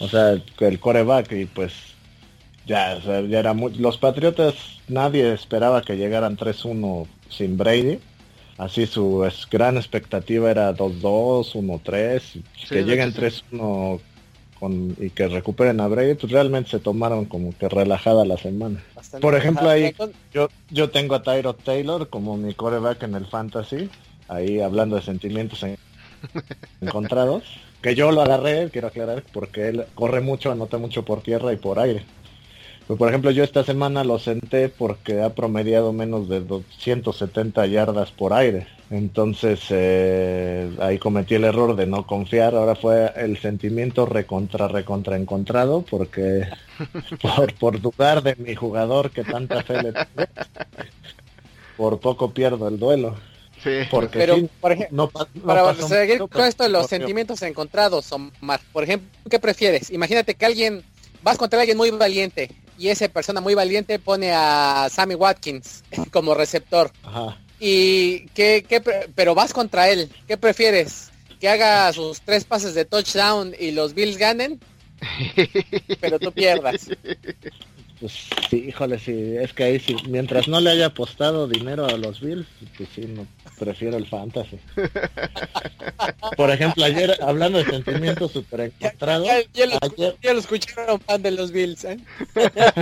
[0.00, 1.72] O sea, el coreback y pues
[2.66, 3.74] ya, o sea, ya era muy...
[3.74, 4.54] Los Patriotas,
[4.86, 7.98] nadie esperaba que llegaran 3-1 sin Brady.
[8.56, 14.00] Así su gran expectativa era 2-2, 1-3, que lleguen 3-1
[14.58, 18.82] con, y que recuperen a Brady, pues realmente se tomaron como que relajada la semana.
[19.20, 19.94] Por ejemplo, ahí
[20.32, 23.88] yo, yo tengo a Tyro Taylor como mi coreback en el fantasy,
[24.26, 25.64] ahí hablando de sentimientos
[26.80, 27.44] encontrados,
[27.80, 31.56] que yo lo agarré, quiero aclarar, porque él corre mucho, anota mucho por tierra y
[31.56, 32.04] por aire.
[32.88, 38.10] Pues, por ejemplo, yo esta semana lo senté porque ha promediado menos de 270 yardas
[38.12, 38.66] por aire.
[38.90, 42.54] Entonces eh, ahí cometí el error de no confiar.
[42.54, 46.48] Ahora fue el sentimiento recontra, recontra encontrado porque
[47.22, 50.30] por, por dudar de mi jugador que tanta fe le tengo,
[51.76, 53.16] por poco pierdo el duelo.
[53.62, 53.80] Sí.
[53.90, 55.10] Porque pero, por ejemplo,
[55.44, 59.90] para seguir con esto de los sentimientos encontrados, Omar, por ejemplo, ¿qué prefieres?
[59.90, 60.82] Imagínate que alguien,
[61.22, 66.34] vas contra alguien muy valiente, y esa persona muy valiente pone a Sammy Watkins como
[66.34, 66.92] receptor.
[67.60, 68.64] Y que,
[69.14, 70.10] pero vas contra él.
[70.26, 71.10] ¿Qué prefieres?
[71.40, 74.60] ¿Que haga sus tres pases de touchdown y los Bills ganen?
[76.00, 76.88] pero tú pierdas.
[78.00, 81.96] Pues sí, híjole, sí, es que ahí sí, mientras no le haya apostado dinero a
[81.96, 83.26] los Bills, pues sí, no,
[83.58, 84.60] prefiero el fantasy.
[86.36, 89.26] Por ejemplo, ayer, hablando de sentimientos super encontrados...
[89.52, 89.66] Ya,
[90.32, 91.98] lo, escucharon fan de los Bills, ¿eh?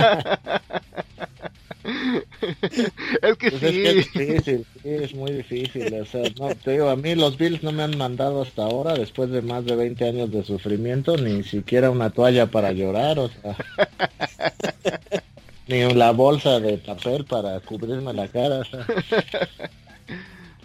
[3.21, 3.85] es que pues sí.
[3.85, 5.93] Es, difícil, sí, es muy difícil.
[5.93, 8.93] O sea, no, te digo, a mí los Bills no me han mandado hasta ahora,
[8.93, 13.29] después de más de 20 años de sufrimiento, ni siquiera una toalla para llorar, o
[13.29, 13.55] sea.
[15.67, 18.59] ni la bolsa de papel para cubrirme la cara.
[18.59, 18.85] O sea.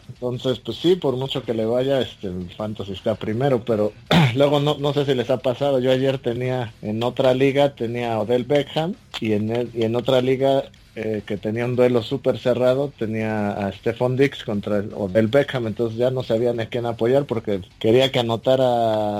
[0.08, 3.92] Entonces, pues sí, por mucho que le vaya, este el Fantasy está primero, pero
[4.36, 5.80] luego no, no sé si les ha pasado.
[5.80, 10.20] Yo ayer tenía en otra liga tenía a Odell Beckham y en y en otra
[10.20, 15.28] liga eh, que tenía un duelo súper cerrado, tenía a Stephon Dix contra el, Odell
[15.28, 19.18] Beckham, entonces ya no sabían a quién apoyar porque quería que anotara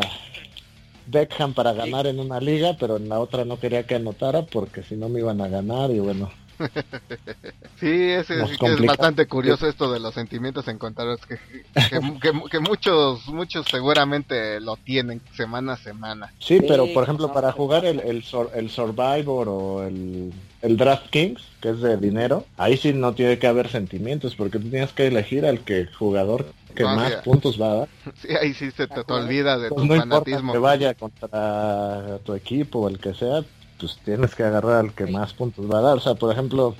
[1.07, 4.83] Beckham para ganar en una liga, pero en la otra no quería que anotara porque
[4.83, 6.31] si no me iban a ganar y bueno,
[7.81, 11.37] sí, es, es, es, bastante curioso esto de los sentimientos encontrados que,
[12.21, 16.33] que, que, muchos muchos seguramente lo tienen semana a semana.
[16.39, 21.42] Sí, pero por ejemplo para jugar el, el, el Survivor o el, el Draft Kings,
[21.61, 25.09] que es de dinero, ahí sí no tiene que haber sentimientos porque tú tienes que
[25.09, 27.88] elegir al que jugador que no, más puntos va a dar.
[28.22, 30.53] Sí, ahí sí se te, te olvida de pues tu no fanatismo.
[30.53, 33.42] que vaya contra tu equipo o el que sea,
[33.79, 35.96] pues tienes que agarrar al que más puntos va a dar.
[35.98, 36.77] O sea, por ejemplo,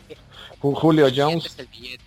[0.61, 1.57] Julio Jones.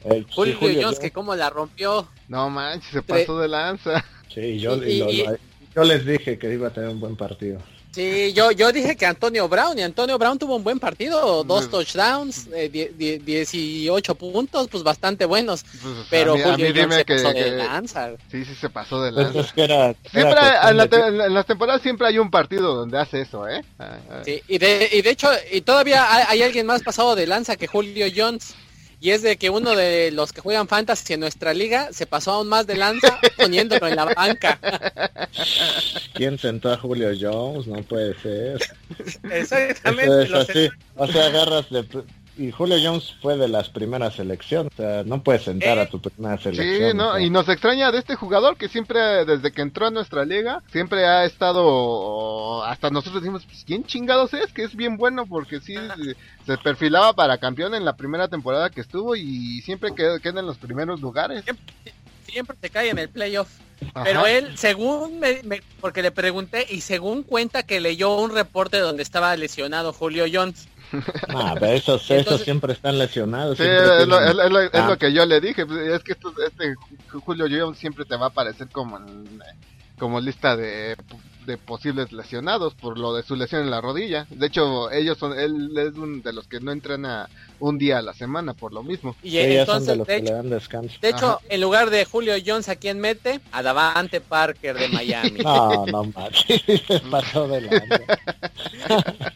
[0.05, 2.07] El, Julio, sí, Julio, Jones, que como la rompió.
[2.29, 4.03] No manches, se pasó de lanza.
[4.33, 5.37] Sí, yo, y, y, lo,
[5.75, 7.59] yo les dije que iba a tener un buen partido.
[7.95, 11.69] Sí, yo, yo dije que Antonio Brown, y Antonio Brown tuvo un buen partido, dos
[11.69, 15.63] touchdowns, eh, die, die, 18 puntos, pues bastante buenos.
[15.63, 18.09] Pues, pero a mí, Julio a mí Jones se que, pasó que, de lanza.
[18.29, 19.31] Sí, sí se pasó de lanza.
[19.31, 21.07] Pues es que era, siempre era en, la de...
[21.07, 23.63] en, las temporadas siempre hay un partido donde hace eso, ¿eh?
[24.25, 27.55] Sí, y de, y de hecho, y todavía hay, hay alguien más pasado de lanza
[27.55, 28.55] que Julio Jones
[29.05, 32.31] y es de que uno de los que juegan fantasy en nuestra liga se pasó
[32.31, 34.59] aún más de lanza poniéndolo en la banca.
[36.15, 37.67] ¿Quién sentó a Julio Jones?
[37.67, 38.59] No puede ser.
[39.31, 40.23] Exactamente.
[40.23, 40.69] Eso es así.
[40.95, 41.85] O sea, agarras de...
[42.37, 45.81] Y Julio Jones fue de las primeras selecciones, o sea, no puedes sentar ¿Eh?
[45.81, 46.91] a tu primera selección.
[46.91, 47.21] Sí, no, o sea.
[47.21, 51.05] y nos extraña de este jugador que siempre, desde que entró a nuestra liga, siempre
[51.05, 54.51] ha estado, hasta nosotros decimos, pues, ¿quién chingados es?
[54.51, 55.75] Que es bien bueno, porque sí,
[56.45, 60.47] se perfilaba para campeón en la primera temporada que estuvo y siempre queda, queda en
[60.47, 61.43] los primeros lugares.
[61.43, 61.65] Siempre,
[62.25, 63.49] siempre te cae en el playoff.
[63.93, 64.03] Ajá.
[64.03, 68.77] Pero él, según me, me, porque le pregunté y según cuenta que leyó un reporte
[68.79, 70.67] donde estaba lesionado Julio Jones.
[71.29, 73.57] Ah, pero esos, Entonces, esos siempre están lesionados.
[73.57, 74.29] Sí, siempre es, lo, tienen...
[74.29, 74.87] es, lo, es ah.
[74.87, 75.65] lo, que yo le dije.
[75.65, 76.75] pues, Es que esto, este
[77.09, 79.41] Julio Jones siempre te va a aparecer como en,
[79.97, 80.95] como lista de,
[81.45, 84.25] de posibles lesionados por lo de su lesión en la rodilla.
[84.29, 87.29] De hecho, ellos son, él es uno de los que no entrena
[87.59, 89.15] un día a la semana por lo mismo.
[89.23, 90.97] Y entonces, son de los de que hecho, le dan descanso.
[91.01, 91.39] de hecho Ajá.
[91.49, 93.39] en lugar de Julio Jones, ¿a quién mete?
[93.51, 95.39] A Davante Parker de Miami.
[95.43, 96.61] No, no manches,
[97.11, 97.99] pasó de lanza.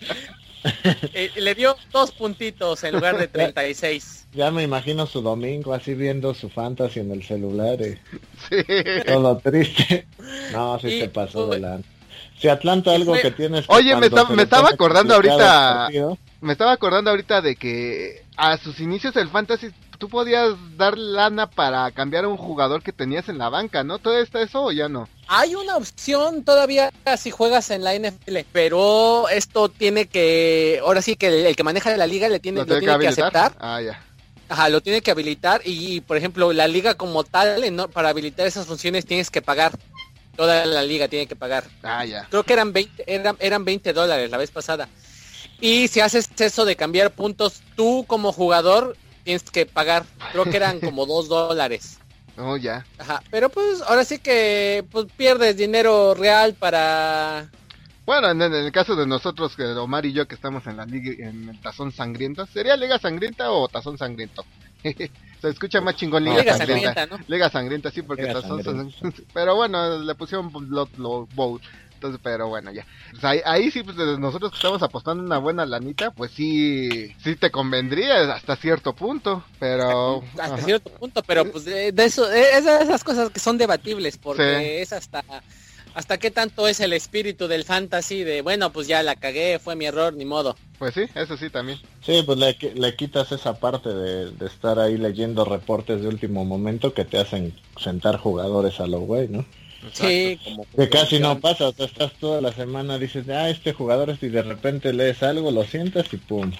[1.13, 4.27] Eh, le dio dos puntitos en lugar de 36.
[4.33, 8.55] Ya me imagino su domingo así viendo su fantasy en el celular Sí.
[9.07, 10.05] todo triste.
[10.51, 11.89] No, sí Y, se pasó pues, de lanza.
[12.39, 15.37] Si Atlanta algo que tienes que Oye, me se me estaba acordando ahorita-
[15.85, 20.97] partido, Me estaba acordando ahorita de que a sus inicios del fantasy tú podías dar
[20.97, 23.99] lana para cambiar a un jugador que tenías en la banca, ¿no?
[23.99, 25.09] ¿Todavía está eso o ya no?
[25.27, 31.17] Hay una opción todavía si juegas en la NFL, pero esto tiene que, ahora sí
[31.17, 33.07] que el, el que maneja la liga le tiene, ¿Lo lo tiene que tiene que
[33.21, 33.35] habilitar?
[33.47, 33.57] aceptar.
[33.59, 34.01] Ah, ya.
[34.47, 38.47] Ajá, lo tiene que habilitar y, por ejemplo, la liga como tal, en- para habilitar
[38.47, 39.73] esas funciones tienes que pagar.
[40.39, 41.65] Toda la liga tiene que pagar.
[41.83, 42.25] Ah, ya.
[42.29, 44.87] Creo que eran 20, eran, eran 20 dólares la vez pasada.
[45.59, 50.05] Y si haces eso de cambiar puntos, tú como jugador tienes que pagar.
[50.31, 51.99] Creo que eran como 2 dólares.
[52.41, 52.85] Oh, ya.
[52.97, 57.49] Ajá, pero pues ahora sí que pues, pierdes dinero real para...
[58.05, 60.85] Bueno, en, en el caso de nosotros, que Omar y yo que estamos en la
[60.85, 64.45] liga, en el Tazón Sangriento, ¿sería Liga Sangrienta o Tazón Sangriento?
[65.41, 66.93] Se escucha más chingón Liga, Liga Sangrienta.
[66.93, 67.23] Sangrienta, ¿no?
[67.27, 68.97] Liga Sangrienta, sí, porque Liga Sangrienta.
[69.33, 70.89] Pero bueno, le pusieron Blood
[71.33, 71.61] Bowl.
[71.93, 72.85] Entonces, pero bueno, ya.
[73.11, 77.35] Pues ahí, ahí sí, pues nosotros que estamos apostando una buena lanita, pues sí, sí
[77.35, 80.23] te convendría hasta cierto punto, pero...
[80.39, 80.63] hasta ajá.
[80.63, 84.59] cierto punto, pero pues de, de eso, de esas, esas cosas que son debatibles, porque
[84.59, 84.65] Sí.
[84.81, 85.21] es hasta
[85.93, 89.75] hasta qué tanto es el espíritu del fantasy de bueno pues ya la cagué, fue
[89.75, 90.55] mi error, ni modo.
[90.77, 91.79] Pues sí, eso sí también.
[92.01, 96.45] Sí, pues le, le quitas esa parte de, de estar ahí leyendo reportes de último
[96.45, 99.45] momento que te hacen sentar jugadores a lo güey, ¿no?
[99.93, 103.73] Sí, como Que casi no pasa, o sea, estás toda la semana, dices, ah, este
[103.73, 106.51] jugador es, y de repente lees algo, lo sientas y pum.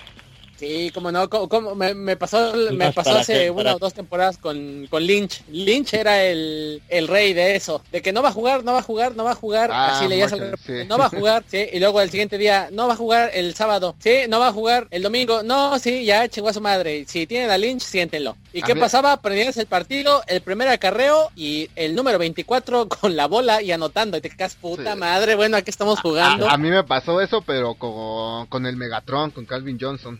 [0.60, 3.80] Sí, como no, como, como me, me pasó, me pasó hace qué, una para- o
[3.80, 5.42] dos temporadas con, con Lynch.
[5.50, 8.80] Lynch era el, el rey de eso, de que no va a jugar, no va
[8.80, 10.88] a jugar, no va a jugar, Ah, así leías reporte, sí.
[10.90, 13.56] no va a jugar, sí, y luego el siguiente día, no va a jugar el
[13.56, 17.06] sábado, sí, no va a jugar el domingo, no, sí, ya chingó a su madre,
[17.08, 18.36] si tienen a Lynch, siéntenlo.
[18.52, 19.16] ¿Y A qué mí- pasaba?
[19.22, 24.18] Prendías el partido, el primer acarreo y el número 24 con la bola y anotando,
[24.18, 25.00] y te quedas puta Sí.
[25.00, 26.50] madre, bueno, aquí estamos jugando.
[26.50, 30.20] A, a mí me pasó eso, pero con, con el Megatron, con Calvin Johnson.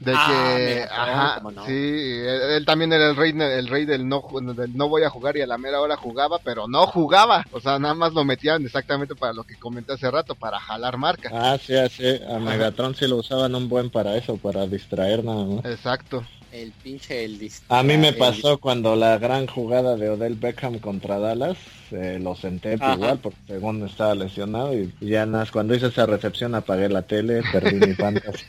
[0.00, 1.64] De Ah, que, ajá, no.
[1.66, 5.02] sí, él, él también era el rey, el rey del no, ju- del no voy
[5.02, 7.44] a jugar y a la mera hora jugaba, pero no jugaba.
[7.52, 10.96] O sea, nada más lo metían exactamente para lo que comenté hace rato, para jalar
[10.96, 11.28] marca.
[11.32, 15.44] Ah, sí, sí, a Megatron sí lo usaban un buen para eso, para distraer nada
[15.44, 15.64] más.
[15.66, 16.24] Exacto.
[16.52, 20.80] El pinche el A mí me el pasó cuando la gran jugada de Odell Beckham
[20.80, 21.56] contra Dallas,
[21.92, 22.94] eh, lo senté Ajá.
[22.94, 27.02] igual porque según estaba lesionado y, ya nada, más cuando hice esa recepción apagué la
[27.02, 28.44] tele, perdí mi fantasy.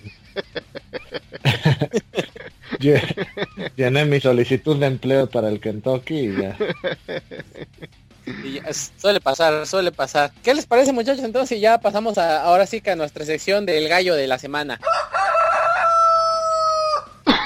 [3.76, 6.58] Llené mi solicitud de empleo para el Kentucky y ya.
[8.44, 10.32] Y ya, suele pasar, suele pasar.
[10.44, 11.24] ¿Qué les parece muchachos?
[11.24, 14.80] Entonces ya pasamos a, ahora sí que a nuestra sección del gallo de la semana.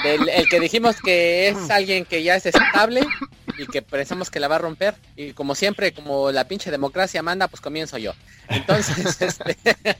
[0.06, 3.00] Del, el que dijimos que es alguien que ya es estable
[3.58, 4.94] y que pensamos que la va a romper.
[5.16, 8.12] Y como siempre, como la pinche democracia manda, pues comienzo yo.
[8.48, 9.56] Entonces, este.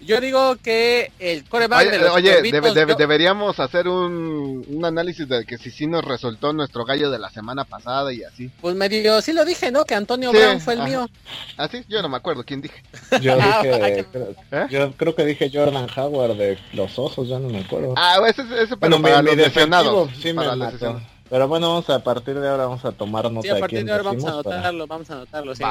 [0.00, 4.64] Yo digo que el coreback Oye, de los oye, debe- debe- yo- deberíamos hacer un,
[4.68, 8.22] un análisis de que si sí nos resultó nuestro gallo de la semana pasada y
[8.22, 8.50] así.
[8.60, 9.84] pues medio, sí lo dije, ¿no?
[9.84, 10.88] Que Antonio Sí, Brown fue el ajá.
[10.88, 11.10] mío.
[11.56, 11.84] ¿Ah, sí?
[11.88, 12.82] Yo no me acuerdo quién dije.
[13.20, 14.66] Yo Ah, dije, creo, ¿Eh?
[14.70, 17.94] yo creo que dije Jordan Howard de los osos, ya no me acuerdo.
[17.96, 20.06] Ah, ese, ese pero Bueno, para mi, los mi lesionados.
[20.08, 21.02] defensivo sí para me los.
[21.28, 23.60] Pero bueno, vamos a, a partir de ahora vamos a tomar nota Sí, a de
[23.60, 25.64] partir quién de ahora vamos a para- anotarlo, vamos a anotarlo, sí.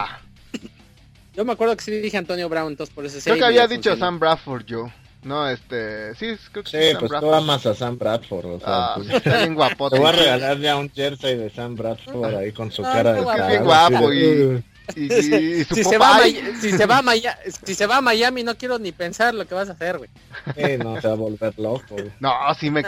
[1.35, 3.23] Yo me acuerdo que sí dije Antonio Brown, entonces por eso sí.
[3.25, 3.99] Creo que había dicho funcionó.
[4.05, 4.85] Sam Bradford yo.
[5.23, 6.13] No, este...
[6.15, 8.93] Sí, creo que Sí, sí, Sam pues tú amas a Sam Bradford, o sea, Ah,
[8.95, 9.95] pues, está bien guapote.
[9.95, 13.13] te voy a regalar ya un jersey de Sam Bradford ahí con su Ah, cara
[13.13, 13.37] de guapo.
[13.37, 14.17] cara, Bien así guapo de,
[14.59, 14.74] y-.
[14.95, 16.41] Y, y- y su Si se, va a Popeye.
[16.43, 19.33] Maya- si, se va a Maya- si se va a Miami, no quiero ni pensar
[19.33, 20.09] lo que vas a hacer, güey.
[20.55, 21.83] Sí, no, se va a volver loco.
[21.89, 22.11] güey.
[22.19, 22.83] No, sí me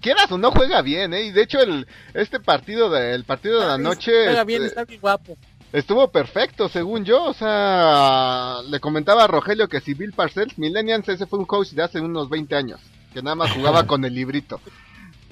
[0.00, 1.22] quieras o no juega bien, eh.
[1.24, 4.68] Y de hecho el este partido de el partido de la noche Juega bien, este,
[4.80, 5.36] está bien guapo.
[5.72, 11.08] estuvo perfecto según yo, o sea, le comentaba a Rogelio que si Bill Parcells Millennials
[11.08, 12.80] ese fue un coach de hace unos 20 años,
[13.12, 14.60] que nada más jugaba con el librito.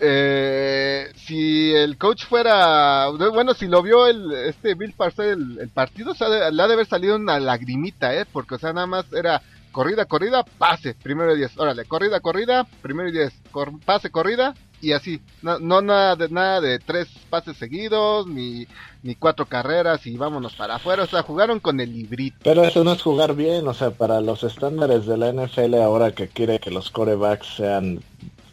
[0.05, 6.11] Eh, si el coach fuera, bueno, si lo vio el este Bill Parcells el, partido,
[6.11, 9.13] o sea, le ha de haber salido una lagrimita, eh, porque o sea, nada más
[9.13, 9.41] era
[9.71, 14.55] corrida, corrida, pase, primero y diez, órale, corrida, corrida, primero y diez, cor- pase, corrida,
[14.81, 18.67] y así, no, no nada de nada de tres pases seguidos, ni,
[19.05, 22.39] ni cuatro carreras y vámonos para afuera, o sea, jugaron con el librito.
[22.43, 26.11] Pero eso no es jugar bien, o sea, para los estándares de la NFL ahora
[26.11, 28.01] que quiere que los corebacks sean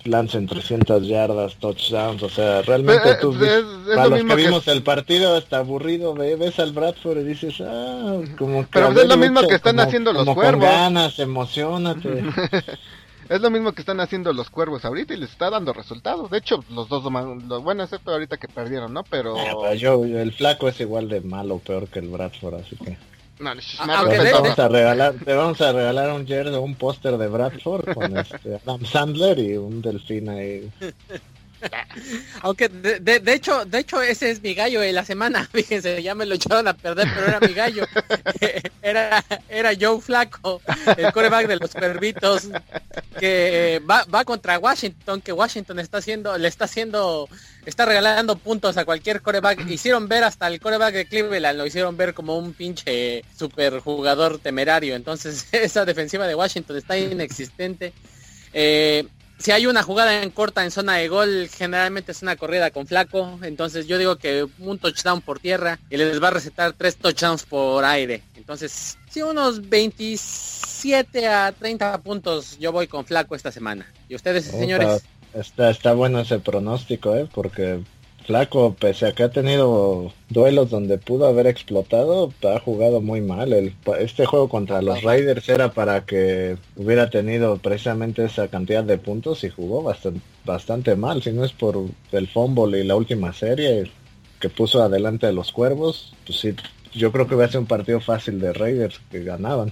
[0.06, 4.20] lancen 300 yardas, touchdowns, o sea, realmente Eh, tú es- es- es para lo los
[4.22, 8.62] que que- vimos el partido está aburrido, ve- ves al Bradford y dices, ah, como
[8.64, 10.66] que Pero es lo mismo que están como- haciendo los como cuervos.
[10.66, 12.24] Con ganas, emocionate.
[13.30, 16.32] Es lo mismo que están haciendo los cuervos ahorita y les está dando resultados.
[16.32, 19.04] De hecho, los dos, man- lo- bueno, excepto ahorita que perdieron, ¿no?
[19.04, 19.38] Pero...
[19.38, 22.76] Ah, pero yo, yo- el flaco es igual de malo peor que el Bradford, así
[22.78, 22.98] que
[23.40, 27.18] No, Ah, aunque te vamos a regalar, te vamos a regalar un jersey, un póster
[27.18, 30.70] de Bradford con este Adam Sandler y un delfín ahí.
[32.42, 36.16] Aunque de, de- hecho, de hecho ese es mi gallo de la semana, fíjense, ya
[36.16, 37.86] me lo echaron a perder, pero era mi gallo.
[38.82, 40.62] era, era Joe Flaco,
[40.98, 42.50] el coreback de los perritos,
[43.20, 47.28] que va, va contra Washington, que Washington está haciendo, le está haciendo,
[47.66, 49.68] está regalando puntos a cualquier coreback.
[49.70, 54.40] Hicieron ver hasta el coreback de Cleveland, lo hicieron ver como un pinche super jugador
[54.40, 54.96] temerario.
[54.96, 57.94] Entonces esa defensiva de Washington está inexistente.
[58.54, 59.06] Eh,
[59.40, 62.86] si hay una jugada en corta en zona de gol, generalmente es una corrida con
[62.88, 63.40] flaco.
[63.42, 67.44] Entonces yo digo que un touchdown por tierra y les va a recetar tres touchdowns
[67.44, 68.22] por aire.
[68.36, 73.92] Entonces, sí, unos 27 a 30 puntos yo voy con flaco esta semana.
[74.10, 75.04] ¿Y ustedes, Opa, señores?
[75.34, 77.28] Está, está bueno ese pronóstico, ¿eh?
[77.34, 77.82] Porque
[78.26, 83.54] Flaco, pese a que ha tenido duelos donde pudo haber explotado, ha jugado muy mal.
[83.54, 88.98] El, este juego contra los Raiders era para que hubiera tenido precisamente esa cantidad de
[88.98, 91.24] puntos y jugó bastante, bastante mal.
[91.24, 91.78] Si no es por
[92.12, 93.92] el fumble y la última serie
[94.40, 96.56] que puso adelante a los Cuervos, pues sí,
[96.94, 99.72] yo creo que va a ser un partido fácil de Raiders que ganaban.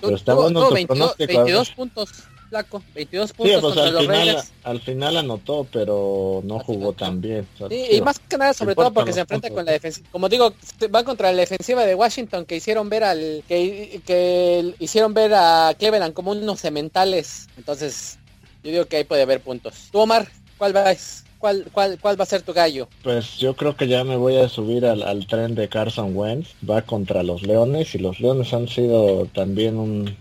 [0.00, 1.54] Pero está bueno tuvo tu 22, pronóstico, a ver.
[1.54, 2.82] 22 puntos, flaco.
[2.94, 4.52] 22 Sí, puntos pues contra al los final, Raiders.
[4.62, 7.04] al final anotó, pero no jugó anotó.
[7.04, 7.46] tan bien.
[7.54, 9.56] O sea, Sí, sí, y más que nada, sobre todo porque se enfrenta puntos.
[9.58, 10.08] con la defensiva.
[10.10, 10.52] Como digo,
[10.94, 15.74] va contra la defensiva de Washington que hicieron ver al que, que hicieron ver a
[15.78, 17.48] Cleveland como unos cementales.
[17.56, 18.18] Entonces,
[18.62, 19.88] yo digo que ahí puede haber puntos.
[19.92, 20.28] Tú, Omar,
[20.58, 20.94] ¿cuál va,
[21.38, 22.88] cuál, cuál, cuál va a ser tu gallo?
[23.02, 26.50] Pues yo creo que ya me voy a subir al, al tren de Carson Wentz.
[26.68, 30.16] Va contra los Leones y los Leones han sido también un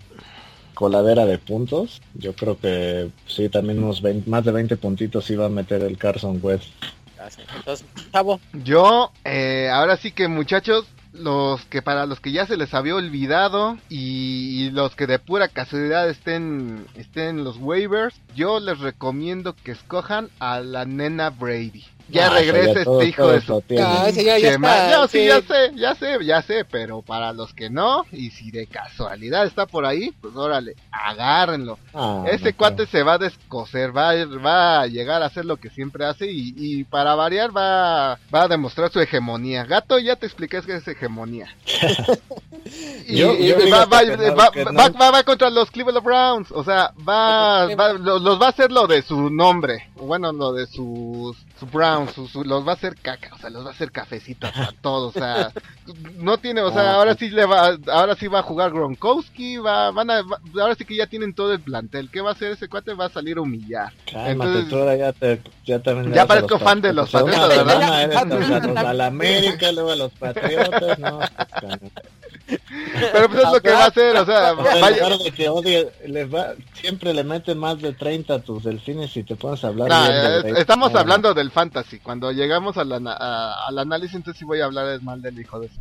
[0.73, 2.01] coladera de puntos.
[2.13, 5.97] Yo creo que sí, también unos 20 más de 20 puntitos iba a meter el
[5.97, 6.67] Carson Wentz.
[7.57, 12.57] Entonces, Chavo, Yo, eh, ahora sí que muchachos, los que para los que ya se
[12.57, 18.19] les había olvidado y, y los que de pura casualidad estén, estén en los waivers,
[18.35, 21.85] yo les recomiendo que escojan a la nena Brady.
[22.09, 23.53] Ya regresa todo- este hijo todo de su
[24.09, 25.25] ese ya- está, Ya, sí, sí.
[25.27, 29.45] ya sé, ya sé, ya sé, pero para los que no, y si de casualidad
[29.45, 31.79] está por ahí, pues órale, agárrenlo.
[31.93, 35.45] Ah, Ese no, cuate se va a descoser, va, a- va a llegar a hacer
[35.45, 39.63] lo que siempre hace y, y para variar va, va a demostrar su hegemonía.
[39.65, 41.47] Gato, ya te expliqué que es hegemonía.
[43.07, 43.21] Y,
[43.69, 46.51] va, va, va, contra los Cleveland Browns.
[46.51, 49.89] O sea, va, los, va a hacer lo de su nombre.
[49.95, 52.15] Bueno, lo de sus su Browns.
[52.17, 53.31] los va a hacer caca.
[53.33, 55.15] O sea, los va a hacer cafecitos a todos.
[55.15, 55.51] O sea,
[56.15, 56.61] no tiene.
[56.61, 57.77] O sea, ah, ahora sí le va.
[57.91, 59.57] Ahora sí va a jugar Gronkowski.
[59.57, 60.23] Va, van a,
[60.59, 62.09] ahora sí que ya tienen todo el plantel.
[62.09, 62.93] ¿Qué va a hacer ese cuate?
[62.93, 63.91] Va a salir a humillar.
[64.07, 65.81] Entonces, ya, te, ya,
[66.13, 68.77] ya parezco fan de los Patriotas, ¿verdad?
[68.77, 70.99] a la América, luego a los Patriotas.
[70.99, 71.19] No,
[72.45, 75.17] pero pues es lo que va a hacer, o sea, vaya...
[75.17, 79.23] de que odie, les va, siempre le meten más de 30 a tus delfines y
[79.23, 82.91] te pones a hablar bien Estamos hablando del fantasy, cuando llegamos al
[83.77, 85.75] análisis entonces sí voy a hablar mal del hijo de su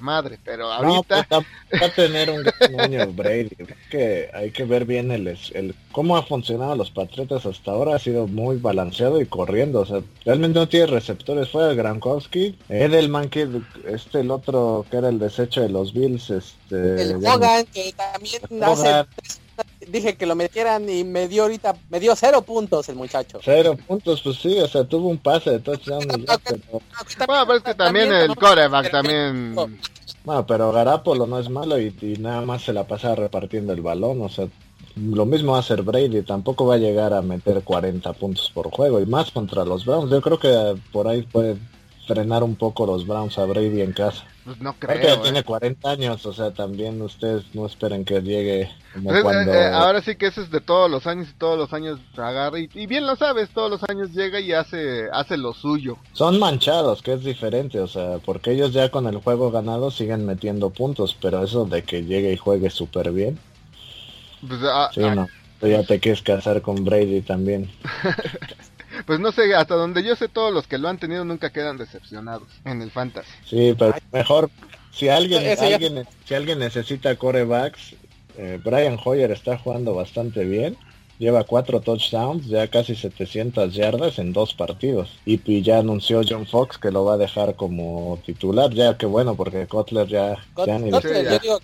[0.00, 1.26] madre, pero ahorita...
[1.30, 3.56] No, pues, va a tener un año Brady,
[3.90, 7.98] que hay que ver bien el, el cómo ha funcionado los Patriotas hasta ahora, ha
[7.98, 13.28] sido muy balanceado y corriendo, o sea, realmente no tiene receptores, fue el Grankowski, Edelman,
[13.28, 13.48] que
[13.86, 17.02] este el otro que era el desecho de los Bills, este...
[17.02, 19.06] El Hogan, que también hace
[19.88, 23.38] dije que lo metieran y me dio ahorita, me dio cero puntos el muchacho.
[23.42, 26.06] Cero puntos, pues sí, o sea, tuvo un pase de touchdown.
[26.06, 29.54] Bueno, pero es que también el coreback también...
[30.24, 34.22] Bueno, pero Garapolo no es malo y, nada más se la pasa repartiendo el balón,
[34.22, 34.46] o sea,
[34.96, 38.70] lo mismo va a hacer Brady, tampoco va a llegar a meter 40 puntos por
[38.70, 40.10] juego y más contra los Browns.
[40.10, 41.56] Yo creo que por ahí puede
[42.06, 44.24] frenar un poco los Browns a Brady en casa.
[44.44, 45.14] Pues no creo.
[45.14, 45.18] ¿eh?
[45.22, 49.52] tiene 40 años, o sea, también ustedes no esperen que llegue como pues, cuando...
[49.52, 52.58] Eh, ahora sí que eso es de todos los años y todos los años agarra
[52.58, 55.96] y, bien lo sabes, todos los años llega y hace hace lo suyo.
[56.12, 60.26] Son manchados, que es diferente, o sea, porque ellos ya con el juego ganado siguen
[60.26, 63.38] metiendo puntos, pero eso de que llegue y juegue súper bien.
[64.46, 65.14] Pues, ah, sí, ah.
[65.14, 65.28] no.
[65.60, 67.70] ya te quieres casar con Brady también.
[69.06, 71.76] pues no sé, hasta donde yo sé, todos los que lo han tenido nunca quedan
[71.76, 73.30] decepcionados en el fantasy.
[73.44, 74.50] Sí, pero mejor,
[74.92, 77.94] si alguien, alguien, si alguien necesita corebacks,
[78.36, 80.76] eh, Brian Hoyer está jugando bastante bien.
[81.18, 85.20] Lleva cuatro touchdowns, ya casi 700 yardas en dos partidos.
[85.24, 89.36] Y, ya anunció John Fox que lo va a dejar como titular, ya que bueno,
[89.36, 90.36] porque Kotler ya...
[90.66, 90.80] ya,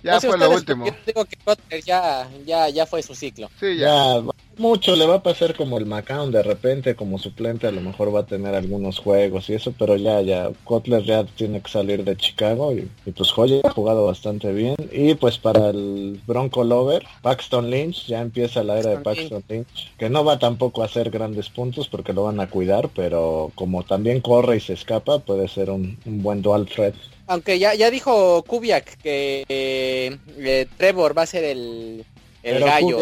[0.03, 0.87] ya, fue lo último.
[0.87, 3.51] Yo digo que Kotler ya, ya, ya fue su ciclo.
[3.59, 4.23] Sí, ya
[4.59, 8.15] mucho le va a pasar como el McCown de repente como suplente a lo mejor
[8.15, 12.05] va a tener algunos juegos y eso pero ya ya Kotler ya tiene que salir
[12.05, 14.77] de Chicago y, pues Joya ha jugado bastante bien.
[14.93, 19.93] Y pues para el Bronco Lover Paxton Lynch ya empieza la era de Paxton Lynch
[19.99, 23.85] que no va tampoco a hacer grandes puntos porque lo van a cuidar pero como
[23.85, 26.95] también corre y se escapa puede ser un, buen dual threat.
[27.27, 32.05] Aunque ya ya dijo Kubiak que eh, Trevor va a ser el
[32.43, 32.99] el gallo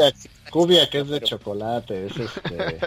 [0.51, 2.79] Cubia que es de chocolate, es este...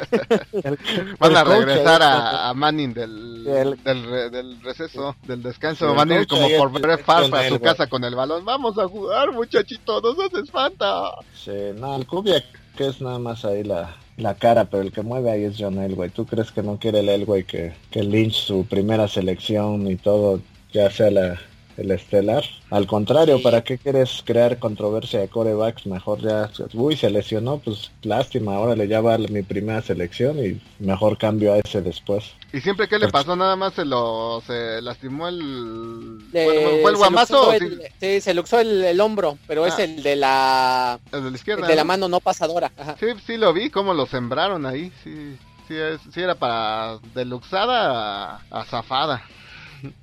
[1.20, 5.94] Van a regresar a, Manning del, del, receso, del descanso.
[5.94, 8.44] Manning como por ver para su casa con el balón.
[8.46, 11.12] Vamos a jugar, muchachito, nos haces falta.
[11.34, 12.44] Sí, no, el Cubia
[12.80, 15.80] que es nada más ahí la, la cara, pero el que mueve ahí es John
[15.80, 16.12] Elway.
[16.12, 20.40] ¿Tú crees que no quiere el Elway que, que Lynch, su primera selección y todo,
[20.72, 21.42] ya sea la,
[21.80, 22.44] el estelar.
[22.70, 25.86] Al contrario, ¿para qué quieres crear controversia de corebacks?
[25.88, 30.62] Mejor ya, uy, se lesionó, pues lástima, ahora le ya va mi primera selección y
[30.80, 32.32] mejor cambio a ese después.
[32.52, 33.36] ¿Y siempre qué le pues pasó?
[33.36, 36.20] Nada más se lo, se lastimó el...
[36.32, 37.54] ¿Fue, el guamazo?
[38.00, 38.22] sí?
[38.22, 39.84] se luxó el, hombro, pero es ah.
[39.84, 41.00] el de la...
[41.12, 41.68] El de la izquierda.
[41.68, 42.72] de la mano no pasadora.
[43.00, 45.38] Sí, sí lo vi, cómo lo sembraron ahí, sí.
[45.68, 49.24] Sí, es, sí era para de luxada a zafada.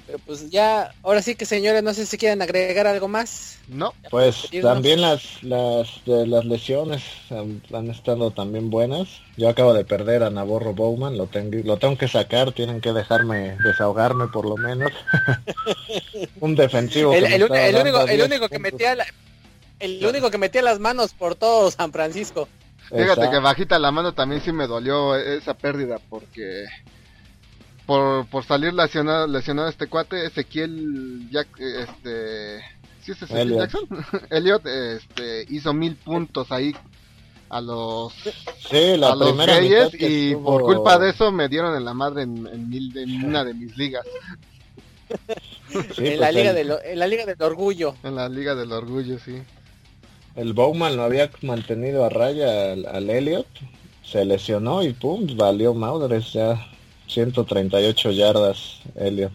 [0.07, 3.59] Pero pues ya, ahora sí que señores, no sé si quieren agregar algo más.
[3.69, 3.93] No.
[4.11, 9.09] Pues también las, las, las lesiones han, estado también buenas.
[9.37, 12.93] Yo acabo de perder a Navarro Bowman, lo tengo, lo tengo que sacar, tienen que
[12.93, 14.93] dejarme desahogarme por lo menos.
[16.41, 17.13] Un defensivo.
[17.13, 18.97] El, el, único, el único que metía
[19.79, 22.49] el único que metía las manos por todo San Francisco.
[22.89, 26.67] Fíjate que bajita la mano también sí me dolió esa pérdida porque
[27.87, 32.59] por, por salir lesionado, lesionado este cuate, Ezequiel Jack, este,
[33.01, 33.61] ¿sí es Ezequiel Elliot.
[33.61, 33.89] Jackson?
[34.31, 36.75] Elliot, este, hizo mil puntos ahí
[37.49, 38.13] a los,
[38.69, 42.23] sí, la a los Reyes y por culpa de eso me dieron en la madre
[42.23, 44.05] en, mil, en una de mis ligas.
[45.97, 47.95] en, la pues liga del, en la liga del orgullo.
[48.03, 49.41] En la liga del orgullo, sí.
[50.35, 53.47] El Bowman lo había mantenido a raya al, al Elliot,
[54.03, 56.61] se lesionó y pum, valió madres ya
[57.07, 59.33] 138 yardas, Elliot.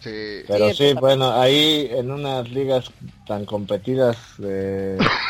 [0.00, 0.42] Sí.
[0.48, 2.90] Pero sí, bueno, ahí en unas ligas
[3.26, 4.16] tan competidas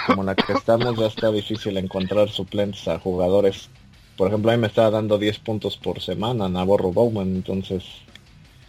[0.07, 3.69] como la que estamos ya está difícil encontrar suplentes a jugadores.
[4.17, 7.85] Por ejemplo, ahí me estaba dando 10 puntos por semana Navarro Bowman, entonces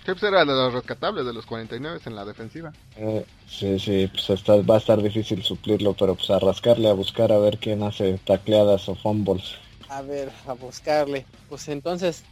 [0.06, 2.74] Chips era de los rescatables de los 49 en la defensiva.
[2.98, 6.94] Eh, sí, sí, pues está, va a estar difícil suplirlo, pero pues a rascarle, a
[6.94, 9.56] buscar a ver quién hace tacleadas o fumbles.
[9.94, 11.24] A ver, a buscarle.
[11.50, 12.24] Pues entonces,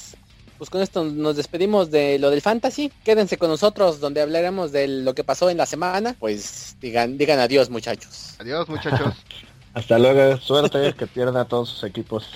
[0.58, 2.92] pues con esto nos despedimos de lo del fantasy.
[3.04, 6.16] Quédense con nosotros donde hablaremos de lo que pasó en la semana.
[6.20, 8.36] Pues digan, digan adiós muchachos.
[8.40, 9.14] Adiós muchachos.
[9.76, 12.28] Hasta luego, suerte que pierda todos sus equipos.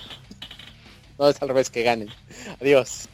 [1.18, 2.10] No es al revés que ganen.
[2.62, 3.10] Adiós.